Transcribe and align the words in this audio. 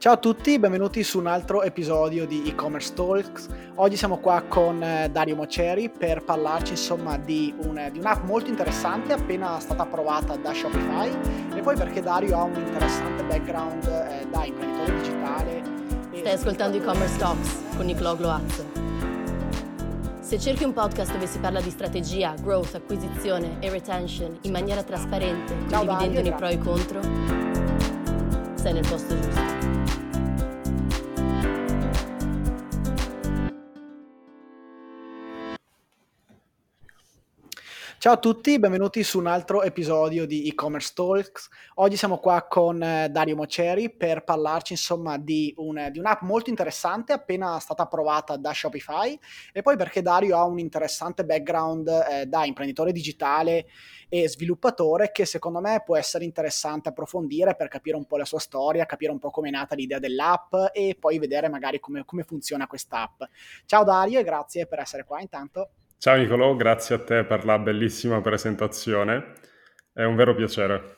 Ciao 0.00 0.14
a 0.14 0.16
tutti, 0.16 0.58
benvenuti 0.58 1.02
su 1.02 1.18
un 1.18 1.26
altro 1.26 1.62
episodio 1.62 2.26
di 2.26 2.44
e-commerce 2.46 2.94
talks. 2.94 3.48
Oggi 3.74 3.98
siamo 3.98 4.16
qua 4.16 4.42
con 4.48 4.82
eh, 4.82 5.10
Dario 5.10 5.36
Moceri 5.36 5.90
per 5.90 6.24
parlarci 6.24 6.70
insomma 6.70 7.18
di, 7.18 7.52
un, 7.64 7.86
di, 7.92 7.98
un'app 7.98 8.24
molto 8.24 8.48
interessante 8.48 9.12
appena 9.12 9.60
stata 9.60 9.82
approvata 9.82 10.36
da 10.36 10.54
Shopify 10.54 11.10
e 11.54 11.60
poi 11.60 11.76
perché 11.76 12.00
Dario 12.00 12.34
ha 12.38 12.44
un 12.44 12.54
interessante 12.54 13.24
background 13.24 13.84
eh, 13.84 14.26
da 14.30 14.46
imprenditore 14.46 14.96
digitale. 14.96 15.62
Stai 16.14 16.32
ascoltando 16.32 16.78
e-commerce 16.78 17.18
talks 17.18 17.58
con 17.76 17.84
Nicolò 17.84 18.16
Gloazzo. 18.16 18.64
Se 20.20 20.38
cerchi 20.38 20.64
un 20.64 20.72
podcast 20.72 21.12
dove 21.12 21.26
si 21.26 21.38
parla 21.40 21.60
di 21.60 21.68
strategia, 21.68 22.34
growth, 22.40 22.74
acquisizione 22.74 23.58
e 23.60 23.68
retention 23.68 24.38
in 24.44 24.52
maniera 24.52 24.82
trasparente, 24.82 25.54
condividendone 25.70 26.28
i 26.28 26.32
pro 26.32 26.46
e 26.46 26.54
i 26.54 26.58
contro, 26.58 27.00
sei 28.54 28.72
nel 28.72 28.86
posto 28.88 29.14
giusto. 29.20 29.49
Ciao 38.00 38.14
a 38.14 38.16
tutti, 38.16 38.58
benvenuti 38.58 39.02
su 39.02 39.18
un 39.18 39.26
altro 39.26 39.62
episodio 39.62 40.24
di 40.24 40.48
e-commerce 40.48 40.92
talks. 40.94 41.50
Oggi 41.74 41.98
siamo 41.98 42.16
qua 42.16 42.46
con 42.48 42.82
eh, 42.82 43.10
Dario 43.10 43.36
Moceri 43.36 43.94
per 43.94 44.24
parlarci 44.24 44.72
insomma 44.72 45.18
di, 45.18 45.52
un, 45.58 45.86
di, 45.92 45.98
un'app 45.98 46.22
molto 46.22 46.48
interessante 46.48 47.12
appena 47.12 47.58
stata 47.58 47.82
approvata 47.82 48.38
da 48.38 48.54
Shopify 48.54 49.18
e 49.52 49.60
poi 49.60 49.76
perché 49.76 50.00
Dario 50.00 50.38
ha 50.38 50.44
un 50.44 50.58
interessante 50.58 51.26
background 51.26 51.88
eh, 51.88 52.24
da 52.24 52.46
imprenditore 52.46 52.92
digitale 52.92 53.66
e 54.08 54.26
sviluppatore 54.30 55.12
che 55.12 55.26
secondo 55.26 55.60
me 55.60 55.82
può 55.84 55.98
essere 55.98 56.24
interessante 56.24 56.88
approfondire 56.88 57.54
per 57.54 57.68
capire 57.68 57.96
un 57.96 58.06
po' 58.06 58.16
la 58.16 58.24
sua 58.24 58.40
storia, 58.40 58.86
capire 58.86 59.12
un 59.12 59.18
po' 59.18 59.28
come 59.28 59.48
è 59.48 59.52
nata 59.52 59.74
l'idea 59.74 59.98
dell'app 59.98 60.54
e 60.72 60.96
poi 60.98 61.18
vedere 61.18 61.50
magari 61.50 61.78
come, 61.80 62.06
come 62.06 62.22
funziona 62.22 62.66
quest'app. 62.66 63.24
Ciao 63.66 63.84
Dario 63.84 64.20
e 64.20 64.24
grazie 64.24 64.66
per 64.66 64.78
essere 64.78 65.04
qua 65.04 65.20
intanto. 65.20 65.72
Ciao 66.02 66.16
Nicolò, 66.16 66.56
grazie 66.56 66.94
a 66.94 67.04
te 67.04 67.24
per 67.24 67.44
la 67.44 67.58
bellissima 67.58 68.22
presentazione, 68.22 69.34
è 69.92 70.02
un 70.04 70.16
vero 70.16 70.34
piacere. 70.34 70.96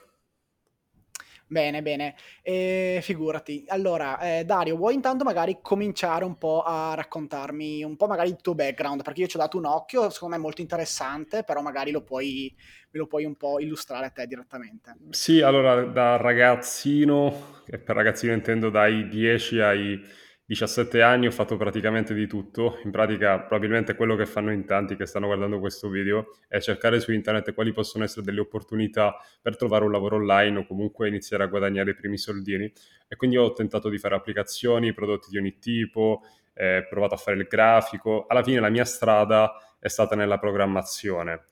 Bene, 1.47 1.83
bene, 1.83 2.15
e 2.41 3.01
figurati. 3.03 3.65
Allora, 3.69 4.19
eh, 4.21 4.45
Dario, 4.45 4.77
vuoi 4.77 4.95
intanto 4.95 5.25
magari 5.25 5.59
cominciare 5.61 6.25
un 6.25 6.39
po' 6.39 6.63
a 6.63 6.95
raccontarmi 6.95 7.85
un 7.85 7.97
po' 7.97 8.07
magari 8.07 8.31
il 8.31 8.37
tuo 8.41 8.55
background, 8.55 9.03
perché 9.03 9.23
io 9.23 9.27
ci 9.27 9.37
ho 9.37 9.41
dato 9.41 9.59
un 9.59 9.67
occhio, 9.67 10.09
secondo 10.09 10.35
me 10.35 10.41
è 10.41 10.45
molto 10.45 10.63
interessante, 10.63 11.43
però 11.45 11.61
magari 11.61 11.91
lo 11.91 12.03
puoi, 12.03 12.55
me 12.91 12.99
lo 12.99 13.07
puoi 13.07 13.25
un 13.25 13.37
po' 13.37 13.61
illustrare 13.61 14.07
a 14.07 14.11
te 14.11 14.27
direttamente. 14.27 14.97
Sì, 15.11 15.41
allora 15.43 15.85
da 15.85 16.17
ragazzino, 16.17 17.63
e 17.67 17.79
per 17.79 17.97
ragazzino 17.97 18.33
intendo 18.33 18.71
dai 18.71 19.09
10 19.09 19.61
ai 19.61 20.01
17 20.45 21.01
anni 21.03 21.27
ho 21.27 21.31
fatto 21.31 21.57
praticamente 21.57 22.15
di 22.15 22.27
tutto, 22.27 22.81
in 22.85 22.91
pratica 22.91 23.39
probabilmente 23.39 23.95
quello 23.95 24.17
che 24.17 24.27
fanno 24.27 24.51
in 24.51 24.67
tanti 24.67 24.97
che 24.97 25.07
stanno 25.07 25.27
guardando 25.27 25.61
questo 25.61 25.89
video 25.89 26.37
è 26.49 26.61
cercare 26.61 26.99
su 26.99 27.13
internet 27.13 27.55
quali 27.55 27.73
possono 27.73 28.03
essere 28.03 28.23
delle 28.23 28.41
opportunità 28.41 29.17
per 29.41 29.57
trovare 29.57 29.85
un 29.85 29.93
lavoro 29.93 30.17
online 30.17 30.59
o 30.59 30.67
comunque 30.67 31.07
iniziare 31.07 31.45
a 31.45 31.47
guadagnare 31.47 31.93
i 31.93 31.95
primi 31.95 32.19
soldini. 32.19 32.71
E 33.07 33.17
quindi 33.17 33.37
ho 33.37 33.53
tentato 33.53 33.89
di 33.89 33.99
fare 33.99 34.17
applicazioni, 34.17 34.93
prodotti 34.93 35.31
di 35.31 35.39
ogni 35.39 35.59
tipo, 35.59 36.23
eh, 36.55 36.87
provato 36.89 37.15
a 37.15 37.19
fare 37.19 37.37
il 37.37 37.47
grafico, 37.49 38.27
alla 38.27 38.43
fine 38.43 38.61
la 38.61 38.69
mia 38.69 38.85
strada 38.85 39.53
è 39.79 39.89
stata 39.89 40.17
nella 40.17 40.39
programmazione. 40.39 41.47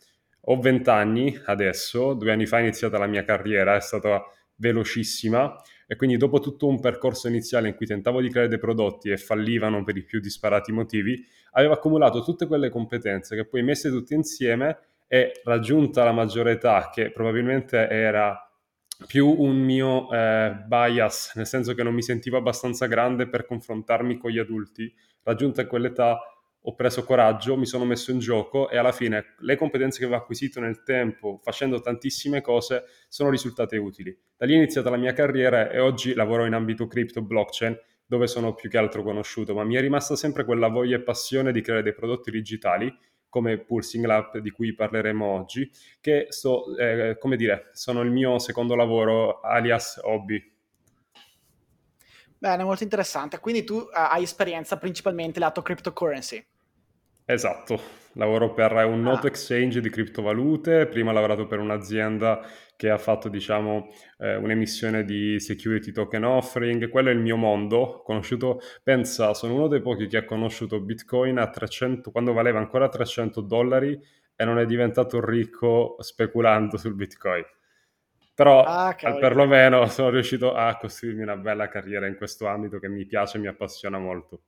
Ho 0.44 0.58
20 0.58 0.90
anni 0.90 1.40
adesso, 1.44 2.14
due 2.14 2.32
anni 2.32 2.46
fa 2.46 2.58
è 2.58 2.62
iniziata 2.62 2.98
la 2.98 3.06
mia 3.06 3.24
carriera, 3.24 3.76
è 3.76 3.80
stata 3.80 4.24
velocissima. 4.60 5.56
E 5.86 5.96
quindi 5.96 6.16
dopo 6.16 6.38
tutto 6.38 6.68
un 6.68 6.78
percorso 6.78 7.26
iniziale 7.26 7.68
in 7.68 7.74
cui 7.74 7.86
tentavo 7.86 8.20
di 8.20 8.30
creare 8.30 8.48
dei 8.48 8.60
prodotti 8.60 9.10
e 9.10 9.16
fallivano 9.16 9.82
per 9.82 9.96
i 9.96 10.04
più 10.04 10.20
disparati 10.20 10.70
motivi, 10.70 11.20
avevo 11.52 11.72
accumulato 11.72 12.22
tutte 12.22 12.46
quelle 12.46 12.70
competenze 12.70 13.34
che 13.34 13.44
poi 13.44 13.62
messe 13.62 13.90
tutte 13.90 14.14
insieme 14.14 14.78
e 15.08 15.40
raggiunta 15.42 16.04
la 16.04 16.12
maggiore 16.12 16.52
età, 16.52 16.90
che 16.92 17.10
probabilmente 17.10 17.88
era 17.88 18.38
più 19.06 19.34
un 19.36 19.56
mio 19.56 20.08
eh, 20.12 20.62
bias, 20.64 21.32
nel 21.34 21.46
senso 21.46 21.74
che 21.74 21.82
non 21.82 21.94
mi 21.94 22.02
sentivo 22.02 22.36
abbastanza 22.36 22.86
grande 22.86 23.26
per 23.26 23.46
confrontarmi 23.46 24.16
con 24.18 24.30
gli 24.30 24.38
adulti, 24.38 24.94
raggiunta 25.24 25.66
quell'età 25.66 26.20
ho 26.62 26.74
preso 26.74 27.04
coraggio, 27.04 27.56
mi 27.56 27.64
sono 27.64 27.84
messo 27.84 28.10
in 28.10 28.18
gioco 28.18 28.68
e 28.68 28.76
alla 28.76 28.92
fine 28.92 29.34
le 29.38 29.56
competenze 29.56 29.98
che 29.98 30.04
avevo 30.04 30.20
acquisito 30.20 30.60
nel 30.60 30.82
tempo 30.82 31.38
facendo 31.42 31.80
tantissime 31.80 32.42
cose 32.42 32.84
sono 33.08 33.30
risultate 33.30 33.78
utili. 33.78 34.16
Da 34.36 34.44
lì 34.44 34.54
è 34.54 34.56
iniziata 34.56 34.90
la 34.90 34.96
mia 34.96 35.12
carriera 35.12 35.70
e 35.70 35.78
oggi 35.78 36.12
lavoro 36.12 36.44
in 36.44 36.52
ambito 36.52 36.86
crypto 36.86 37.22
blockchain 37.22 37.78
dove 38.04 38.26
sono 38.26 38.54
più 38.54 38.68
che 38.68 38.76
altro 38.76 39.02
conosciuto, 39.02 39.54
ma 39.54 39.64
mi 39.64 39.76
è 39.76 39.80
rimasta 39.80 40.16
sempre 40.16 40.44
quella 40.44 40.68
voglia 40.68 40.96
e 40.96 41.00
passione 41.00 41.52
di 41.52 41.60
creare 41.60 41.82
dei 41.82 41.94
prodotti 41.94 42.30
digitali 42.30 42.92
come 43.28 43.58
Pulsing 43.58 44.04
Lab 44.04 44.38
di 44.38 44.50
cui 44.50 44.74
parleremo 44.74 45.24
oggi, 45.24 45.70
che 46.00 46.26
so, 46.30 46.76
eh, 46.76 47.16
come 47.18 47.36
dire, 47.36 47.70
sono 47.72 48.00
il 48.02 48.10
mio 48.10 48.38
secondo 48.40 48.74
lavoro 48.74 49.40
alias 49.40 50.00
hobby. 50.02 50.42
Bene, 52.36 52.64
molto 52.64 52.82
interessante. 52.82 53.38
Quindi 53.38 53.64
tu 53.64 53.74
uh, 53.74 53.88
hai 53.92 54.22
esperienza 54.22 54.78
principalmente 54.78 55.38
lato 55.38 55.62
cryptocurrency. 55.62 56.44
Esatto, 57.24 57.80
lavoro 58.14 58.52
per 58.52 58.72
un 58.72 59.00
note 59.00 59.26
ah. 59.26 59.30
exchange 59.30 59.80
di 59.80 59.90
criptovalute, 59.90 60.86
prima 60.86 61.10
ho 61.10 61.14
lavorato 61.14 61.46
per 61.46 61.58
un'azienda 61.58 62.44
che 62.76 62.88
ha 62.88 62.98
fatto 62.98 63.28
diciamo 63.28 63.88
eh, 64.18 64.36
un'emissione 64.36 65.04
di 65.04 65.38
security 65.38 65.92
token 65.92 66.24
offering, 66.24 66.88
quello 66.88 67.10
è 67.10 67.12
il 67.12 67.18
mio 67.18 67.36
mondo, 67.36 68.00
conosciuto, 68.02 68.60
pensa, 68.82 69.34
sono 69.34 69.54
uno 69.54 69.68
dei 69.68 69.82
pochi 69.82 70.06
che 70.06 70.16
ha 70.16 70.24
conosciuto 70.24 70.80
Bitcoin 70.80 71.38
a 71.38 71.50
300, 71.50 72.10
quando 72.10 72.32
valeva 72.32 72.58
ancora 72.58 72.88
300 72.88 73.42
dollari 73.42 74.00
e 74.34 74.44
non 74.46 74.58
è 74.58 74.64
diventato 74.64 75.22
ricco 75.22 75.96
speculando 76.00 76.78
sul 76.78 76.94
Bitcoin. 76.94 77.44
Però 78.34 78.62
ah, 78.64 78.96
perlomeno 78.96 79.84
sono 79.88 80.08
riuscito 80.08 80.54
a 80.54 80.74
costruirmi 80.78 81.20
una 81.20 81.36
bella 81.36 81.68
carriera 81.68 82.06
in 82.06 82.16
questo 82.16 82.46
ambito 82.46 82.78
che 82.78 82.88
mi 82.88 83.04
piace 83.04 83.36
e 83.36 83.40
mi 83.40 83.48
appassiona 83.48 83.98
molto. 83.98 84.44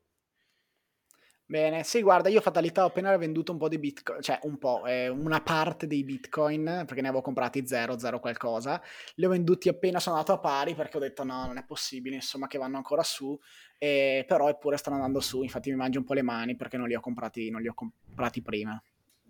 Bene, 1.53 1.85
sì, 1.85 2.01
guarda, 2.01 2.31
io 2.31 2.41
fatalità 2.41 2.83
ho 2.83 2.87
appena 2.87 3.15
venduto 3.19 3.53
un 3.53 3.59
po' 3.59 3.69
di 3.69 3.79
bitcoin, 3.79 4.23
cioè 4.23 4.39
un 4.45 4.57
po', 4.57 4.87
eh, 4.87 5.09
una 5.09 5.43
parte 5.43 5.87
dei 5.87 6.03
bitcoin, 6.03 6.65
perché 6.87 7.03
ne 7.03 7.09
avevo 7.09 7.21
comprati 7.21 7.67
zero, 7.67 7.99
zero 7.99 8.21
qualcosa, 8.21 8.81
li 9.17 9.27
ho 9.27 9.29
venduti 9.29 9.69
appena 9.69 10.01
sono 10.01 10.17
andato 10.17 10.33
a 10.33 10.39
pari 10.39 10.75
perché 10.75 10.97
ho 10.97 11.01
detto 11.01 11.25
no, 11.25 11.45
non 11.45 11.59
è 11.59 11.65
possibile, 11.67 12.15
insomma, 12.15 12.47
che 12.47 12.57
vanno 12.57 12.79
ancora 12.79 13.03
su, 13.03 13.39
eh, 13.77 14.25
però 14.27 14.49
eppure 14.49 14.79
stanno 14.79 14.97
andando 14.97 15.21
su, 15.21 15.43
infatti 15.43 15.69
mi 15.69 15.77
mangio 15.77 15.99
un 15.99 16.07
po' 16.07 16.15
le 16.15 16.23
mani 16.23 16.57
perché 16.57 16.79
non 16.79 16.89
li 16.89 16.95
ho 16.95 17.01
comprati, 17.01 17.51
non 17.51 17.61
li 17.61 17.69
ho 17.69 17.75
comprati 17.75 18.41
prima. 18.41 18.83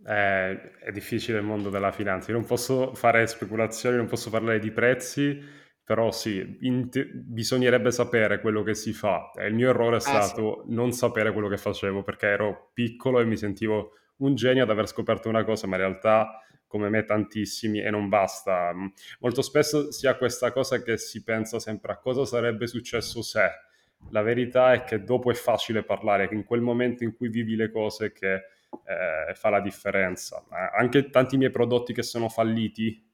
È, 0.04 0.60
è 0.78 0.92
difficile 0.92 1.38
il 1.38 1.44
mondo 1.44 1.70
della 1.70 1.90
finanza. 1.90 2.30
Io 2.30 2.36
non 2.36 2.46
posso 2.46 2.94
fare 2.94 3.26
speculazioni, 3.26 3.96
non 3.96 4.06
posso 4.06 4.30
parlare 4.30 4.60
di 4.60 4.70
prezzi, 4.70 5.42
però 5.84 6.10
sì, 6.12 6.59
te- 6.91 7.10
bisognerebbe 7.12 7.91
sapere 7.91 8.41
quello 8.41 8.62
che 8.62 8.75
si 8.75 8.93
fa. 8.93 9.31
E 9.34 9.47
il 9.47 9.54
mio 9.54 9.70
errore 9.70 9.97
è 9.97 10.00
stato 10.00 10.65
sì. 10.65 10.75
non 10.75 10.93
sapere 10.93 11.32
quello 11.32 11.48
che 11.48 11.56
facevo 11.56 12.03
perché 12.03 12.26
ero 12.26 12.70
piccolo 12.72 13.20
e 13.20 13.25
mi 13.25 13.37
sentivo 13.37 13.93
un 14.19 14.34
genio 14.34 14.62
ad 14.62 14.70
aver 14.70 14.87
scoperto 14.87 15.28
una 15.28 15.44
cosa, 15.44 15.66
ma 15.66 15.76
in 15.76 15.82
realtà 15.82 16.38
come 16.66 16.88
me 16.88 17.04
tantissimi 17.04 17.81
e 17.81 17.91
non 17.91 18.09
basta. 18.09 18.72
Molto 19.20 19.43
spesso 19.43 19.93
si 19.93 20.06
ha 20.06 20.16
questa 20.16 20.53
cosa 20.53 20.82
che 20.82 20.97
si 20.97 21.22
pensa 21.22 21.59
sempre 21.59 21.93
a 21.93 21.99
cosa 21.99 22.25
sarebbe 22.25 22.66
successo 22.66 23.20
se. 23.20 23.50
La 24.10 24.22
verità 24.22 24.72
è 24.72 24.84
che 24.84 25.04
dopo 25.04 25.31
è 25.31 25.34
facile 25.34 25.82
parlare, 25.82 26.28
che 26.28 26.34
in 26.34 26.44
quel 26.44 26.62
momento 26.62 27.04
in 27.04 27.14
cui 27.14 27.28
vivi 27.28 27.56
le 27.56 27.70
cose 27.70 28.12
che 28.12 28.34
eh, 28.34 29.34
fa 29.34 29.50
la 29.50 29.60
differenza. 29.60 30.44
Anche 30.75 31.10
tanti 31.10 31.37
miei 31.37 31.50
prodotti 31.50 31.93
che 31.93 32.03
sono 32.03 32.28
falliti 32.28 33.11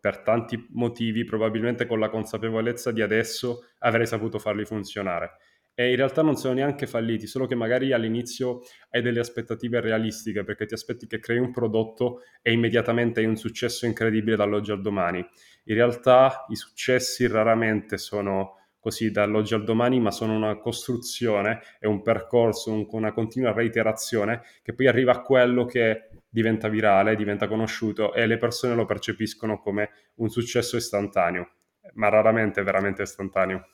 per 0.00 0.18
tanti 0.18 0.66
motivi, 0.70 1.24
probabilmente 1.24 1.86
con 1.86 1.98
la 1.98 2.08
consapevolezza 2.08 2.92
di 2.92 3.02
adesso 3.02 3.66
avrei 3.78 4.06
saputo 4.06 4.38
farli 4.38 4.64
funzionare. 4.64 5.38
E 5.74 5.90
in 5.90 5.96
realtà 5.96 6.22
non 6.22 6.34
sono 6.34 6.54
neanche 6.54 6.88
falliti, 6.88 7.28
solo 7.28 7.46
che 7.46 7.54
magari 7.54 7.92
all'inizio 7.92 8.62
hai 8.90 9.00
delle 9.00 9.20
aspettative 9.20 9.80
realistiche, 9.80 10.42
perché 10.42 10.66
ti 10.66 10.74
aspetti 10.74 11.06
che 11.06 11.20
crei 11.20 11.38
un 11.38 11.52
prodotto 11.52 12.22
e 12.42 12.50
immediatamente 12.50 13.20
hai 13.20 13.26
un 13.26 13.36
successo 13.36 13.86
incredibile 13.86 14.34
dall'oggi 14.34 14.72
al 14.72 14.80
domani. 14.80 15.24
In 15.64 15.74
realtà 15.76 16.46
i 16.48 16.56
successi 16.56 17.28
raramente 17.28 17.96
sono 17.96 18.56
così 18.80 19.12
dall'oggi 19.12 19.54
al 19.54 19.62
domani, 19.62 20.00
ma 20.00 20.10
sono 20.10 20.34
una 20.34 20.56
costruzione 20.58 21.60
e 21.78 21.86
un 21.86 22.02
percorso, 22.02 22.72
un, 22.72 22.86
una 22.90 23.12
continua 23.12 23.52
reiterazione 23.52 24.42
che 24.62 24.74
poi 24.74 24.88
arriva 24.88 25.12
a 25.12 25.20
quello 25.20 25.64
che 25.64 26.08
diventa 26.28 26.68
virale, 26.68 27.16
diventa 27.16 27.48
conosciuto 27.48 28.12
e 28.12 28.26
le 28.26 28.36
persone 28.36 28.74
lo 28.74 28.84
percepiscono 28.84 29.58
come 29.58 29.90
un 30.16 30.28
successo 30.28 30.76
istantaneo, 30.76 31.50
ma 31.94 32.08
raramente 32.08 32.62
veramente 32.62 33.02
istantaneo. 33.02 33.68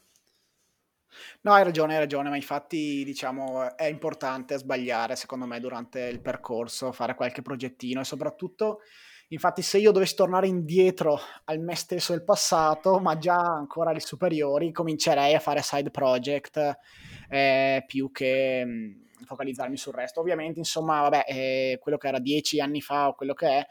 No, 1.42 1.52
hai 1.52 1.62
ragione, 1.62 1.94
hai 1.94 2.00
ragione, 2.00 2.28
ma 2.28 2.36
infatti 2.36 3.04
diciamo 3.04 3.76
è 3.76 3.84
importante 3.84 4.58
sbagliare 4.58 5.14
secondo 5.14 5.46
me 5.46 5.60
durante 5.60 6.00
il 6.00 6.20
percorso, 6.20 6.90
fare 6.90 7.14
qualche 7.14 7.42
progettino 7.42 8.00
e 8.00 8.04
soprattutto 8.04 8.80
Infatti, 9.28 9.62
se 9.62 9.78
io 9.78 9.90
dovessi 9.90 10.14
tornare 10.14 10.46
indietro 10.46 11.18
al 11.44 11.58
me 11.58 11.74
stesso 11.74 12.12
del 12.12 12.24
passato, 12.24 12.98
ma 12.98 13.16
già 13.16 13.36
ancora 13.36 13.90
alle 13.90 14.00
superiori, 14.00 14.70
comincerei 14.70 15.34
a 15.34 15.40
fare 15.40 15.62
side 15.62 15.90
project 15.90 16.78
eh, 17.28 17.82
più 17.86 18.10
che 18.12 18.62
mm, 18.64 19.03
focalizzarmi 19.24 19.76
sul 19.76 19.92
resto. 19.92 20.20
Ovviamente, 20.20 20.58
insomma, 20.58 21.00
vabbè, 21.02 21.24
eh, 21.26 21.78
quello 21.80 21.98
che 21.98 22.08
era 22.08 22.18
dieci 22.18 22.60
anni 22.60 22.80
fa 22.80 23.08
o 23.08 23.14
quello 23.14 23.34
che 23.34 23.48
è, 23.48 23.66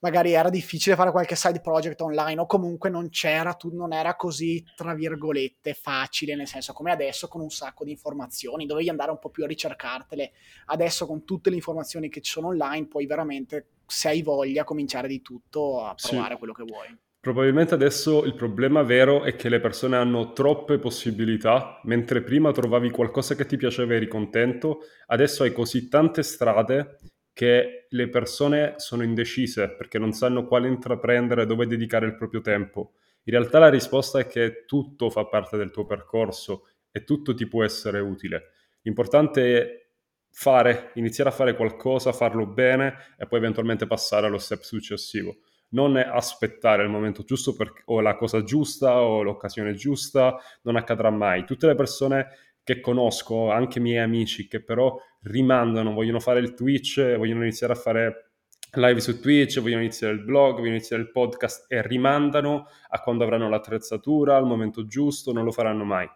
magari 0.00 0.32
era 0.32 0.50
difficile 0.50 0.94
fare 0.94 1.10
qualche 1.10 1.36
side 1.36 1.60
project 1.60 2.00
online 2.00 2.40
o 2.40 2.46
comunque 2.46 2.90
non 2.90 3.08
c'era, 3.08 3.54
tu, 3.54 3.74
non 3.74 3.92
era 3.92 4.14
così, 4.14 4.64
tra 4.74 4.94
virgolette, 4.94 5.74
facile, 5.74 6.34
nel 6.34 6.46
senso 6.46 6.72
come 6.72 6.92
adesso 6.92 7.28
con 7.28 7.40
un 7.40 7.50
sacco 7.50 7.84
di 7.84 7.90
informazioni, 7.90 8.66
dovevi 8.66 8.88
andare 8.88 9.10
un 9.10 9.18
po' 9.18 9.30
più 9.30 9.44
a 9.44 9.46
ricercartele. 9.46 10.32
Adesso 10.66 11.06
con 11.06 11.24
tutte 11.24 11.50
le 11.50 11.56
informazioni 11.56 12.08
che 12.08 12.20
ci 12.20 12.30
sono 12.30 12.48
online 12.48 12.86
puoi 12.86 13.06
veramente, 13.06 13.68
se 13.86 14.08
hai 14.08 14.22
voglia, 14.22 14.64
cominciare 14.64 15.08
di 15.08 15.22
tutto 15.22 15.84
a 15.84 15.94
provare 15.94 16.32
sì. 16.32 16.38
quello 16.38 16.52
che 16.52 16.64
vuoi. 16.64 16.98
Probabilmente 17.26 17.74
adesso 17.74 18.24
il 18.24 18.36
problema 18.36 18.84
vero 18.84 19.24
è 19.24 19.34
che 19.34 19.48
le 19.48 19.58
persone 19.58 19.96
hanno 19.96 20.32
troppe 20.32 20.78
possibilità, 20.78 21.80
mentre 21.82 22.22
prima 22.22 22.52
trovavi 22.52 22.88
qualcosa 22.90 23.34
che 23.34 23.46
ti 23.46 23.56
piaceva 23.56 23.94
e 23.94 23.96
eri 23.96 24.06
contento, 24.06 24.82
adesso 25.06 25.42
hai 25.42 25.52
così 25.52 25.88
tante 25.88 26.22
strade 26.22 26.98
che 27.32 27.86
le 27.88 28.08
persone 28.10 28.74
sono 28.76 29.02
indecise 29.02 29.74
perché 29.74 29.98
non 29.98 30.12
sanno 30.12 30.46
quale 30.46 30.68
intraprendere, 30.68 31.46
dove 31.46 31.66
dedicare 31.66 32.06
il 32.06 32.14
proprio 32.14 32.42
tempo. 32.42 32.92
In 33.24 33.32
realtà 33.32 33.58
la 33.58 33.70
risposta 33.70 34.20
è 34.20 34.28
che 34.28 34.62
tutto 34.64 35.10
fa 35.10 35.26
parte 35.26 35.56
del 35.56 35.72
tuo 35.72 35.84
percorso 35.84 36.68
e 36.92 37.02
tutto 37.02 37.34
ti 37.34 37.48
può 37.48 37.64
essere 37.64 37.98
utile. 37.98 38.52
L'importante 38.82 39.58
è 39.58 39.86
fare, 40.30 40.92
iniziare 40.94 41.30
a 41.30 41.32
fare 41.32 41.56
qualcosa, 41.56 42.12
farlo 42.12 42.46
bene 42.46 42.94
e 43.18 43.26
poi 43.26 43.40
eventualmente 43.40 43.88
passare 43.88 44.26
allo 44.26 44.38
step 44.38 44.62
successivo. 44.62 45.38
Non 45.68 45.96
aspettare 45.96 46.84
il 46.84 46.88
momento 46.88 47.24
giusto 47.24 47.54
per, 47.54 47.72
o 47.86 48.00
la 48.00 48.16
cosa 48.16 48.42
giusta 48.42 49.02
o 49.02 49.22
l'occasione 49.22 49.74
giusta, 49.74 50.36
non 50.62 50.76
accadrà 50.76 51.10
mai. 51.10 51.44
Tutte 51.44 51.66
le 51.66 51.74
persone 51.74 52.28
che 52.62 52.80
conosco, 52.80 53.50
anche 53.50 53.78
miei 53.78 53.98
amici, 53.98 54.48
che 54.48 54.62
però 54.62 54.96
rimandano, 55.22 55.92
vogliono 55.92 56.20
fare 56.20 56.40
il 56.40 56.54
Twitch, 56.54 57.16
vogliono 57.16 57.42
iniziare 57.42 57.72
a 57.72 57.76
fare 57.76 58.30
live 58.72 59.00
su 59.00 59.20
Twitch, 59.20 59.60
vogliono 59.60 59.82
iniziare 59.82 60.14
il 60.14 60.24
blog, 60.24 60.54
vogliono 60.54 60.74
iniziare 60.74 61.02
il 61.02 61.10
podcast 61.10 61.70
e 61.70 61.82
rimandano 61.82 62.66
a 62.88 63.00
quando 63.00 63.24
avranno 63.24 63.48
l'attrezzatura, 63.48 64.36
al 64.36 64.46
momento 64.46 64.86
giusto, 64.86 65.32
non 65.32 65.44
lo 65.44 65.52
faranno 65.52 65.84
mai. 65.84 66.08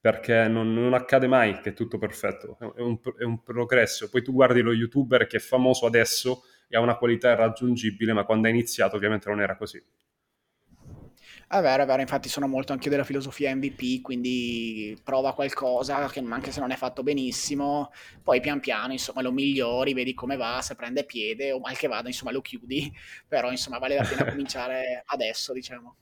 Perché 0.00 0.46
non, 0.46 0.72
non 0.72 0.94
accade 0.94 1.26
mai 1.26 1.60
che 1.60 1.70
è 1.70 1.72
tutto 1.72 1.98
perfetto, 1.98 2.56
è 2.76 2.80
un, 2.80 2.98
è 3.18 3.24
un 3.24 3.42
progresso. 3.42 4.08
Poi 4.08 4.22
tu 4.22 4.32
guardi 4.32 4.60
lo 4.60 4.72
youtuber 4.72 5.26
che 5.26 5.38
è 5.38 5.40
famoso 5.40 5.86
adesso 5.86 6.42
e 6.68 6.76
ha 6.76 6.80
una 6.80 6.96
qualità 6.96 7.32
irraggiungibile, 7.32 8.12
ma 8.12 8.24
quando 8.24 8.48
ha 8.48 8.50
iniziato 8.50 8.96
ovviamente 8.96 9.28
non 9.28 9.40
era 9.40 9.56
così. 9.56 9.82
È 11.48 11.60
vero, 11.60 11.84
è 11.84 11.86
vero, 11.86 12.00
infatti 12.00 12.28
sono 12.28 12.48
molto 12.48 12.72
anche 12.72 12.90
della 12.90 13.04
filosofia 13.04 13.54
MVP, 13.54 14.02
quindi 14.02 14.98
prova 15.04 15.32
qualcosa 15.32 16.06
che 16.08 16.18
anche 16.18 16.50
se 16.50 16.58
non 16.58 16.72
è 16.72 16.76
fatto 16.76 17.04
benissimo, 17.04 17.92
poi 18.22 18.40
pian 18.40 18.58
piano 18.58 18.92
insomma 18.92 19.22
lo 19.22 19.30
migliori, 19.30 19.94
vedi 19.94 20.12
come 20.12 20.36
va, 20.36 20.60
se 20.60 20.74
prende 20.74 21.04
piede 21.04 21.52
o 21.52 21.60
mal 21.60 21.76
che 21.76 21.86
vada 21.86 22.08
insomma 22.08 22.32
lo 22.32 22.40
chiudi, 22.40 22.92
però 23.28 23.50
insomma 23.52 23.78
vale 23.78 23.94
la 23.94 24.04
pena 24.04 24.24
cominciare 24.30 25.02
adesso 25.06 25.52
diciamo. 25.52 25.96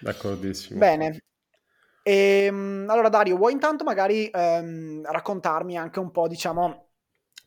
D'accordissimo. 0.00 0.78
Bene, 0.78 1.24
e, 2.02 2.44
ehm, 2.46 2.86
allora 2.88 3.08
Dario, 3.08 3.36
vuoi 3.36 3.52
intanto 3.52 3.82
magari 3.82 4.28
ehm, 4.30 5.02
raccontarmi 5.10 5.76
anche 5.78 5.98
un 5.98 6.10
po' 6.10 6.28
diciamo 6.28 6.83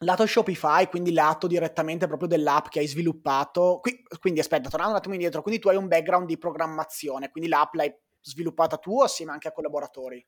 Lato 0.01 0.27
Shopify, 0.27 0.87
quindi 0.87 1.11
lato 1.11 1.47
direttamente 1.47 2.05
proprio 2.05 2.27
dell'app 2.27 2.67
che 2.67 2.79
hai 2.79 2.87
sviluppato. 2.87 3.79
Qui, 3.81 4.03
quindi 4.19 4.39
aspetta, 4.39 4.69
tornando 4.69 4.93
un 4.93 4.99
attimo 4.99 5.15
indietro, 5.15 5.41
quindi 5.41 5.59
tu 5.59 5.69
hai 5.69 5.75
un 5.75 5.87
background 5.87 6.27
di 6.27 6.37
programmazione, 6.37 7.31
quindi 7.31 7.49
l'app 7.49 7.73
l'hai 7.73 7.91
sviluppata 8.21 8.77
tu 8.77 9.01
assieme 9.01 9.31
anche 9.31 9.47
a 9.47 9.51
collaboratori? 9.51 10.23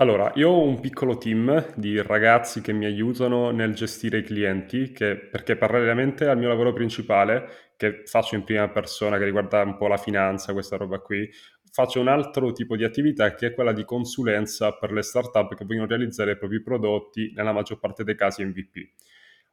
Allora, 0.00 0.32
io 0.34 0.48
ho 0.48 0.62
un 0.62 0.80
piccolo 0.80 1.18
team 1.18 1.74
di 1.76 2.00
ragazzi 2.00 2.62
che 2.62 2.72
mi 2.72 2.86
aiutano 2.86 3.50
nel 3.50 3.74
gestire 3.74 4.18
i 4.18 4.22
clienti, 4.22 4.92
che, 4.92 5.16
perché 5.16 5.56
parallelamente 5.56 6.26
al 6.26 6.38
mio 6.38 6.48
lavoro 6.48 6.72
principale, 6.72 7.72
che 7.76 8.02
faccio 8.06 8.34
in 8.34 8.44
prima 8.44 8.68
persona, 8.70 9.18
che 9.18 9.24
riguarda 9.24 9.62
un 9.62 9.76
po' 9.76 9.88
la 9.88 9.98
finanza, 9.98 10.54
questa 10.54 10.78
roba 10.78 11.00
qui, 11.00 11.30
faccio 11.70 12.00
un 12.00 12.08
altro 12.08 12.52
tipo 12.52 12.76
di 12.76 12.84
attività 12.84 13.34
che 13.34 13.48
è 13.48 13.54
quella 13.54 13.72
di 13.72 13.84
consulenza 13.84 14.72
per 14.72 14.92
le 14.92 15.02
startup 15.02 15.54
che 15.54 15.64
vogliono 15.64 15.86
realizzare 15.86 16.32
i 16.32 16.36
propri 16.36 16.62
prodotti, 16.62 17.32
nella 17.34 17.52
maggior 17.52 17.78
parte 17.78 18.04
dei 18.04 18.16
casi 18.16 18.44
MVP. 18.44 18.90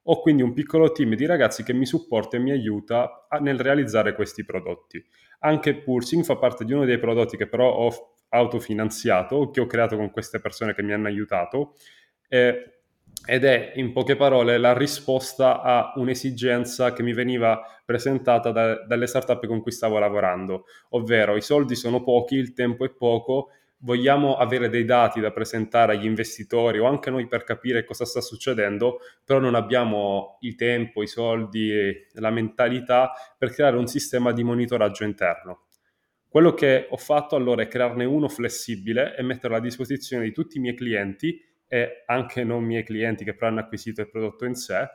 Ho 0.09 0.21
quindi 0.21 0.41
un 0.41 0.53
piccolo 0.53 0.91
team 0.91 1.15
di 1.15 1.25
ragazzi 1.25 1.63
che 1.63 1.73
mi 1.73 1.85
supporta 1.85 2.37
e 2.37 2.39
mi 2.39 2.51
aiuta 2.51 3.27
a, 3.27 3.39
nel 3.39 3.59
realizzare 3.59 4.13
questi 4.13 4.45
prodotti. 4.45 5.03
Anche 5.39 5.75
Pulsing 5.75 6.23
fa 6.23 6.37
parte 6.37 6.63
di 6.63 6.73
uno 6.73 6.85
dei 6.85 6.97
prodotti 6.97 7.35
che 7.35 7.47
però 7.47 7.69
ho 7.69 8.15
autofinanziato, 8.29 9.49
che 9.51 9.59
ho 9.59 9.65
creato 9.65 9.97
con 9.97 10.11
queste 10.11 10.39
persone 10.39 10.73
che 10.73 10.81
mi 10.81 10.93
hanno 10.93 11.07
aiutato. 11.07 11.75
Eh, 12.29 12.76
ed 13.25 13.43
è 13.43 13.73
in 13.75 13.91
poche 13.91 14.15
parole 14.15 14.57
la 14.57 14.77
risposta 14.77 15.61
a 15.61 15.93
un'esigenza 15.95 16.93
che 16.93 17.03
mi 17.03 17.13
veniva 17.13 17.61
presentata 17.85 18.51
da, 18.51 18.85
dalle 18.85 19.07
startup 19.07 19.45
con 19.45 19.61
cui 19.61 19.71
stavo 19.71 19.97
lavorando, 19.99 20.65
ovvero 20.89 21.35
i 21.35 21.41
soldi 21.41 21.75
sono 21.75 22.03
pochi, 22.03 22.35
il 22.35 22.53
tempo 22.53 22.85
è 22.85 22.89
poco, 22.89 23.49
vogliamo 23.79 24.37
avere 24.37 24.69
dei 24.69 24.85
dati 24.85 25.19
da 25.19 25.31
presentare 25.31 25.93
agli 25.93 26.05
investitori 26.05 26.79
o 26.79 26.85
anche 26.85 27.09
noi 27.09 27.27
per 27.27 27.43
capire 27.43 27.83
cosa 27.83 28.05
sta 28.05 28.21
succedendo, 28.21 28.99
però 29.23 29.39
non 29.39 29.55
abbiamo 29.55 30.37
il 30.41 30.55
tempo, 30.55 31.03
i 31.03 31.07
soldi 31.07 31.93
la 32.13 32.31
mentalità 32.31 33.11
per 33.37 33.51
creare 33.51 33.77
un 33.77 33.87
sistema 33.87 34.31
di 34.31 34.43
monitoraggio 34.43 35.03
interno. 35.03 35.65
Quello 36.27 36.53
che 36.53 36.87
ho 36.89 36.97
fatto 36.97 37.35
allora 37.35 37.61
è 37.61 37.67
crearne 37.67 38.05
uno 38.05 38.27
flessibile 38.27 39.15
e 39.15 39.23
metterlo 39.23 39.55
a 39.55 39.61
disposizione 39.61 40.23
di 40.25 40.31
tutti 40.31 40.57
i 40.57 40.59
miei 40.59 40.75
clienti 40.75 41.39
e 41.67 42.03
anche 42.05 42.43
non 42.43 42.63
miei 42.63 42.83
clienti 42.83 43.23
che 43.23 43.35
però 43.35 43.47
hanno 43.47 43.59
acquisito 43.59 44.01
il 44.01 44.09
prodotto 44.09 44.45
in 44.45 44.55
sé 44.55 44.87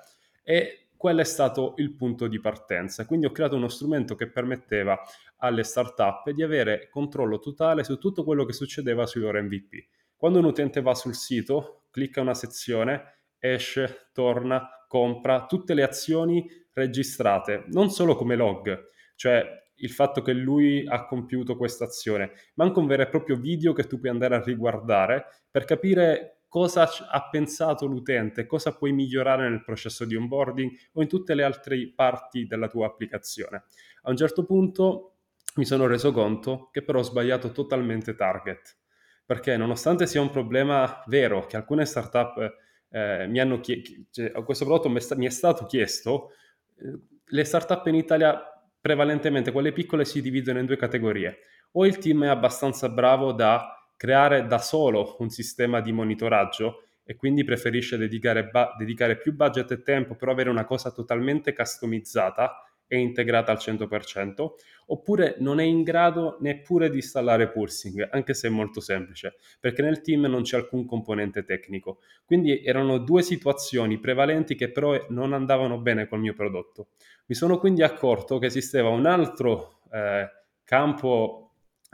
e 0.42 0.88
quello 0.96 1.20
è 1.20 1.24
stato 1.24 1.74
il 1.78 1.96
punto 1.96 2.28
di 2.28 2.40
partenza. 2.40 3.04
Quindi 3.06 3.26
ho 3.26 3.32
creato 3.32 3.56
uno 3.56 3.68
strumento 3.68 4.14
che 4.14 4.30
permetteva 4.30 5.00
alle 5.38 5.64
startup 5.64 6.30
di 6.30 6.44
avere 6.44 6.88
controllo 6.88 7.40
totale 7.40 7.82
su 7.82 7.98
tutto 7.98 8.22
quello 8.22 8.44
che 8.44 8.52
succedeva 8.52 9.04
sui 9.04 9.20
loro 9.20 9.42
MVP. 9.42 9.88
Quando 10.16 10.38
un 10.38 10.44
utente 10.44 10.80
va 10.80 10.94
sul 10.94 11.16
sito, 11.16 11.86
clicca 11.90 12.20
una 12.20 12.34
sezione, 12.34 13.24
esce, 13.40 14.10
torna, 14.12 14.64
compra, 14.86 15.46
tutte 15.46 15.74
le 15.74 15.82
azioni 15.82 16.46
registrate, 16.72 17.64
non 17.68 17.90
solo 17.90 18.14
come 18.14 18.36
log, 18.36 18.90
cioè 19.16 19.44
il 19.74 19.90
fatto 19.90 20.22
che 20.22 20.32
lui 20.32 20.86
ha 20.86 21.04
compiuto 21.06 21.56
questa 21.56 21.84
azione, 21.84 22.30
ma 22.54 22.64
anche 22.64 22.78
un 22.78 22.86
vero 22.86 23.02
e 23.02 23.08
proprio 23.08 23.36
video 23.36 23.72
che 23.72 23.88
tu 23.88 23.98
puoi 23.98 24.10
andare 24.10 24.36
a 24.36 24.42
riguardare 24.42 25.26
per 25.50 25.64
capire 25.64 26.41
cosa 26.52 26.86
ha 27.08 27.28
pensato 27.30 27.86
l'utente, 27.86 28.44
cosa 28.44 28.76
puoi 28.76 28.92
migliorare 28.92 29.48
nel 29.48 29.64
processo 29.64 30.04
di 30.04 30.16
onboarding 30.16 30.70
o 30.92 31.00
in 31.00 31.08
tutte 31.08 31.34
le 31.34 31.44
altre 31.44 31.90
parti 31.96 32.46
della 32.46 32.68
tua 32.68 32.88
applicazione. 32.88 33.64
A 34.02 34.10
un 34.10 34.18
certo 34.18 34.44
punto 34.44 35.14
mi 35.54 35.64
sono 35.64 35.86
reso 35.86 36.12
conto 36.12 36.68
che 36.70 36.82
però 36.82 36.98
ho 36.98 37.02
sbagliato 37.04 37.52
totalmente 37.52 38.14
target, 38.14 38.76
perché 39.24 39.56
nonostante 39.56 40.06
sia 40.06 40.20
un 40.20 40.28
problema 40.28 41.02
vero 41.06 41.46
che 41.46 41.56
alcune 41.56 41.86
startup 41.86 42.54
eh, 42.90 43.26
mi 43.28 43.40
hanno 43.40 43.58
chiesto, 43.60 43.90
cioè, 44.10 44.32
questo 44.44 44.66
prodotto 44.66 44.90
mi 44.90 45.26
è 45.26 45.30
stato 45.30 45.64
chiesto, 45.64 46.32
eh, 46.76 46.98
le 47.24 47.44
startup 47.44 47.86
in 47.86 47.94
Italia 47.94 48.38
prevalentemente 48.78 49.52
quelle 49.52 49.72
piccole 49.72 50.04
si 50.04 50.20
dividono 50.20 50.58
in 50.58 50.66
due 50.66 50.76
categorie. 50.76 51.38
O 51.72 51.86
il 51.86 51.96
team 51.96 52.24
è 52.24 52.28
abbastanza 52.28 52.90
bravo 52.90 53.32
da 53.32 53.81
creare 54.02 54.48
da 54.48 54.58
solo 54.58 55.14
un 55.20 55.30
sistema 55.30 55.80
di 55.80 55.92
monitoraggio 55.92 56.86
e 57.04 57.14
quindi 57.14 57.44
preferisce 57.44 57.96
dedicare, 57.96 58.48
ba- 58.48 58.74
dedicare 58.76 59.16
più 59.16 59.32
budget 59.32 59.70
e 59.70 59.82
tempo 59.84 60.16
per 60.16 60.28
avere 60.28 60.50
una 60.50 60.64
cosa 60.64 60.90
totalmente 60.90 61.52
customizzata 61.52 62.64
e 62.88 62.98
integrata 62.98 63.52
al 63.52 63.58
100%, 63.58 64.54
oppure 64.86 65.36
non 65.38 65.60
è 65.60 65.62
in 65.62 65.84
grado 65.84 66.38
neppure 66.40 66.90
di 66.90 66.96
installare 66.96 67.48
Pulsing, 67.48 68.08
anche 68.10 68.34
se 68.34 68.48
è 68.48 68.50
molto 68.50 68.80
semplice, 68.80 69.36
perché 69.60 69.82
nel 69.82 70.00
team 70.00 70.22
non 70.22 70.42
c'è 70.42 70.56
alcun 70.56 70.84
componente 70.84 71.44
tecnico. 71.44 72.00
Quindi 72.24 72.60
erano 72.64 72.98
due 72.98 73.22
situazioni 73.22 74.00
prevalenti 74.00 74.56
che 74.56 74.72
però 74.72 75.06
non 75.10 75.32
andavano 75.32 75.78
bene 75.78 76.08
col 76.08 76.18
mio 76.18 76.34
prodotto. 76.34 76.88
Mi 77.26 77.36
sono 77.36 77.56
quindi 77.56 77.84
accorto 77.84 78.38
che 78.38 78.46
esisteva 78.46 78.88
un 78.88 79.06
altro 79.06 79.82
eh, 79.92 80.28
campo 80.64 81.41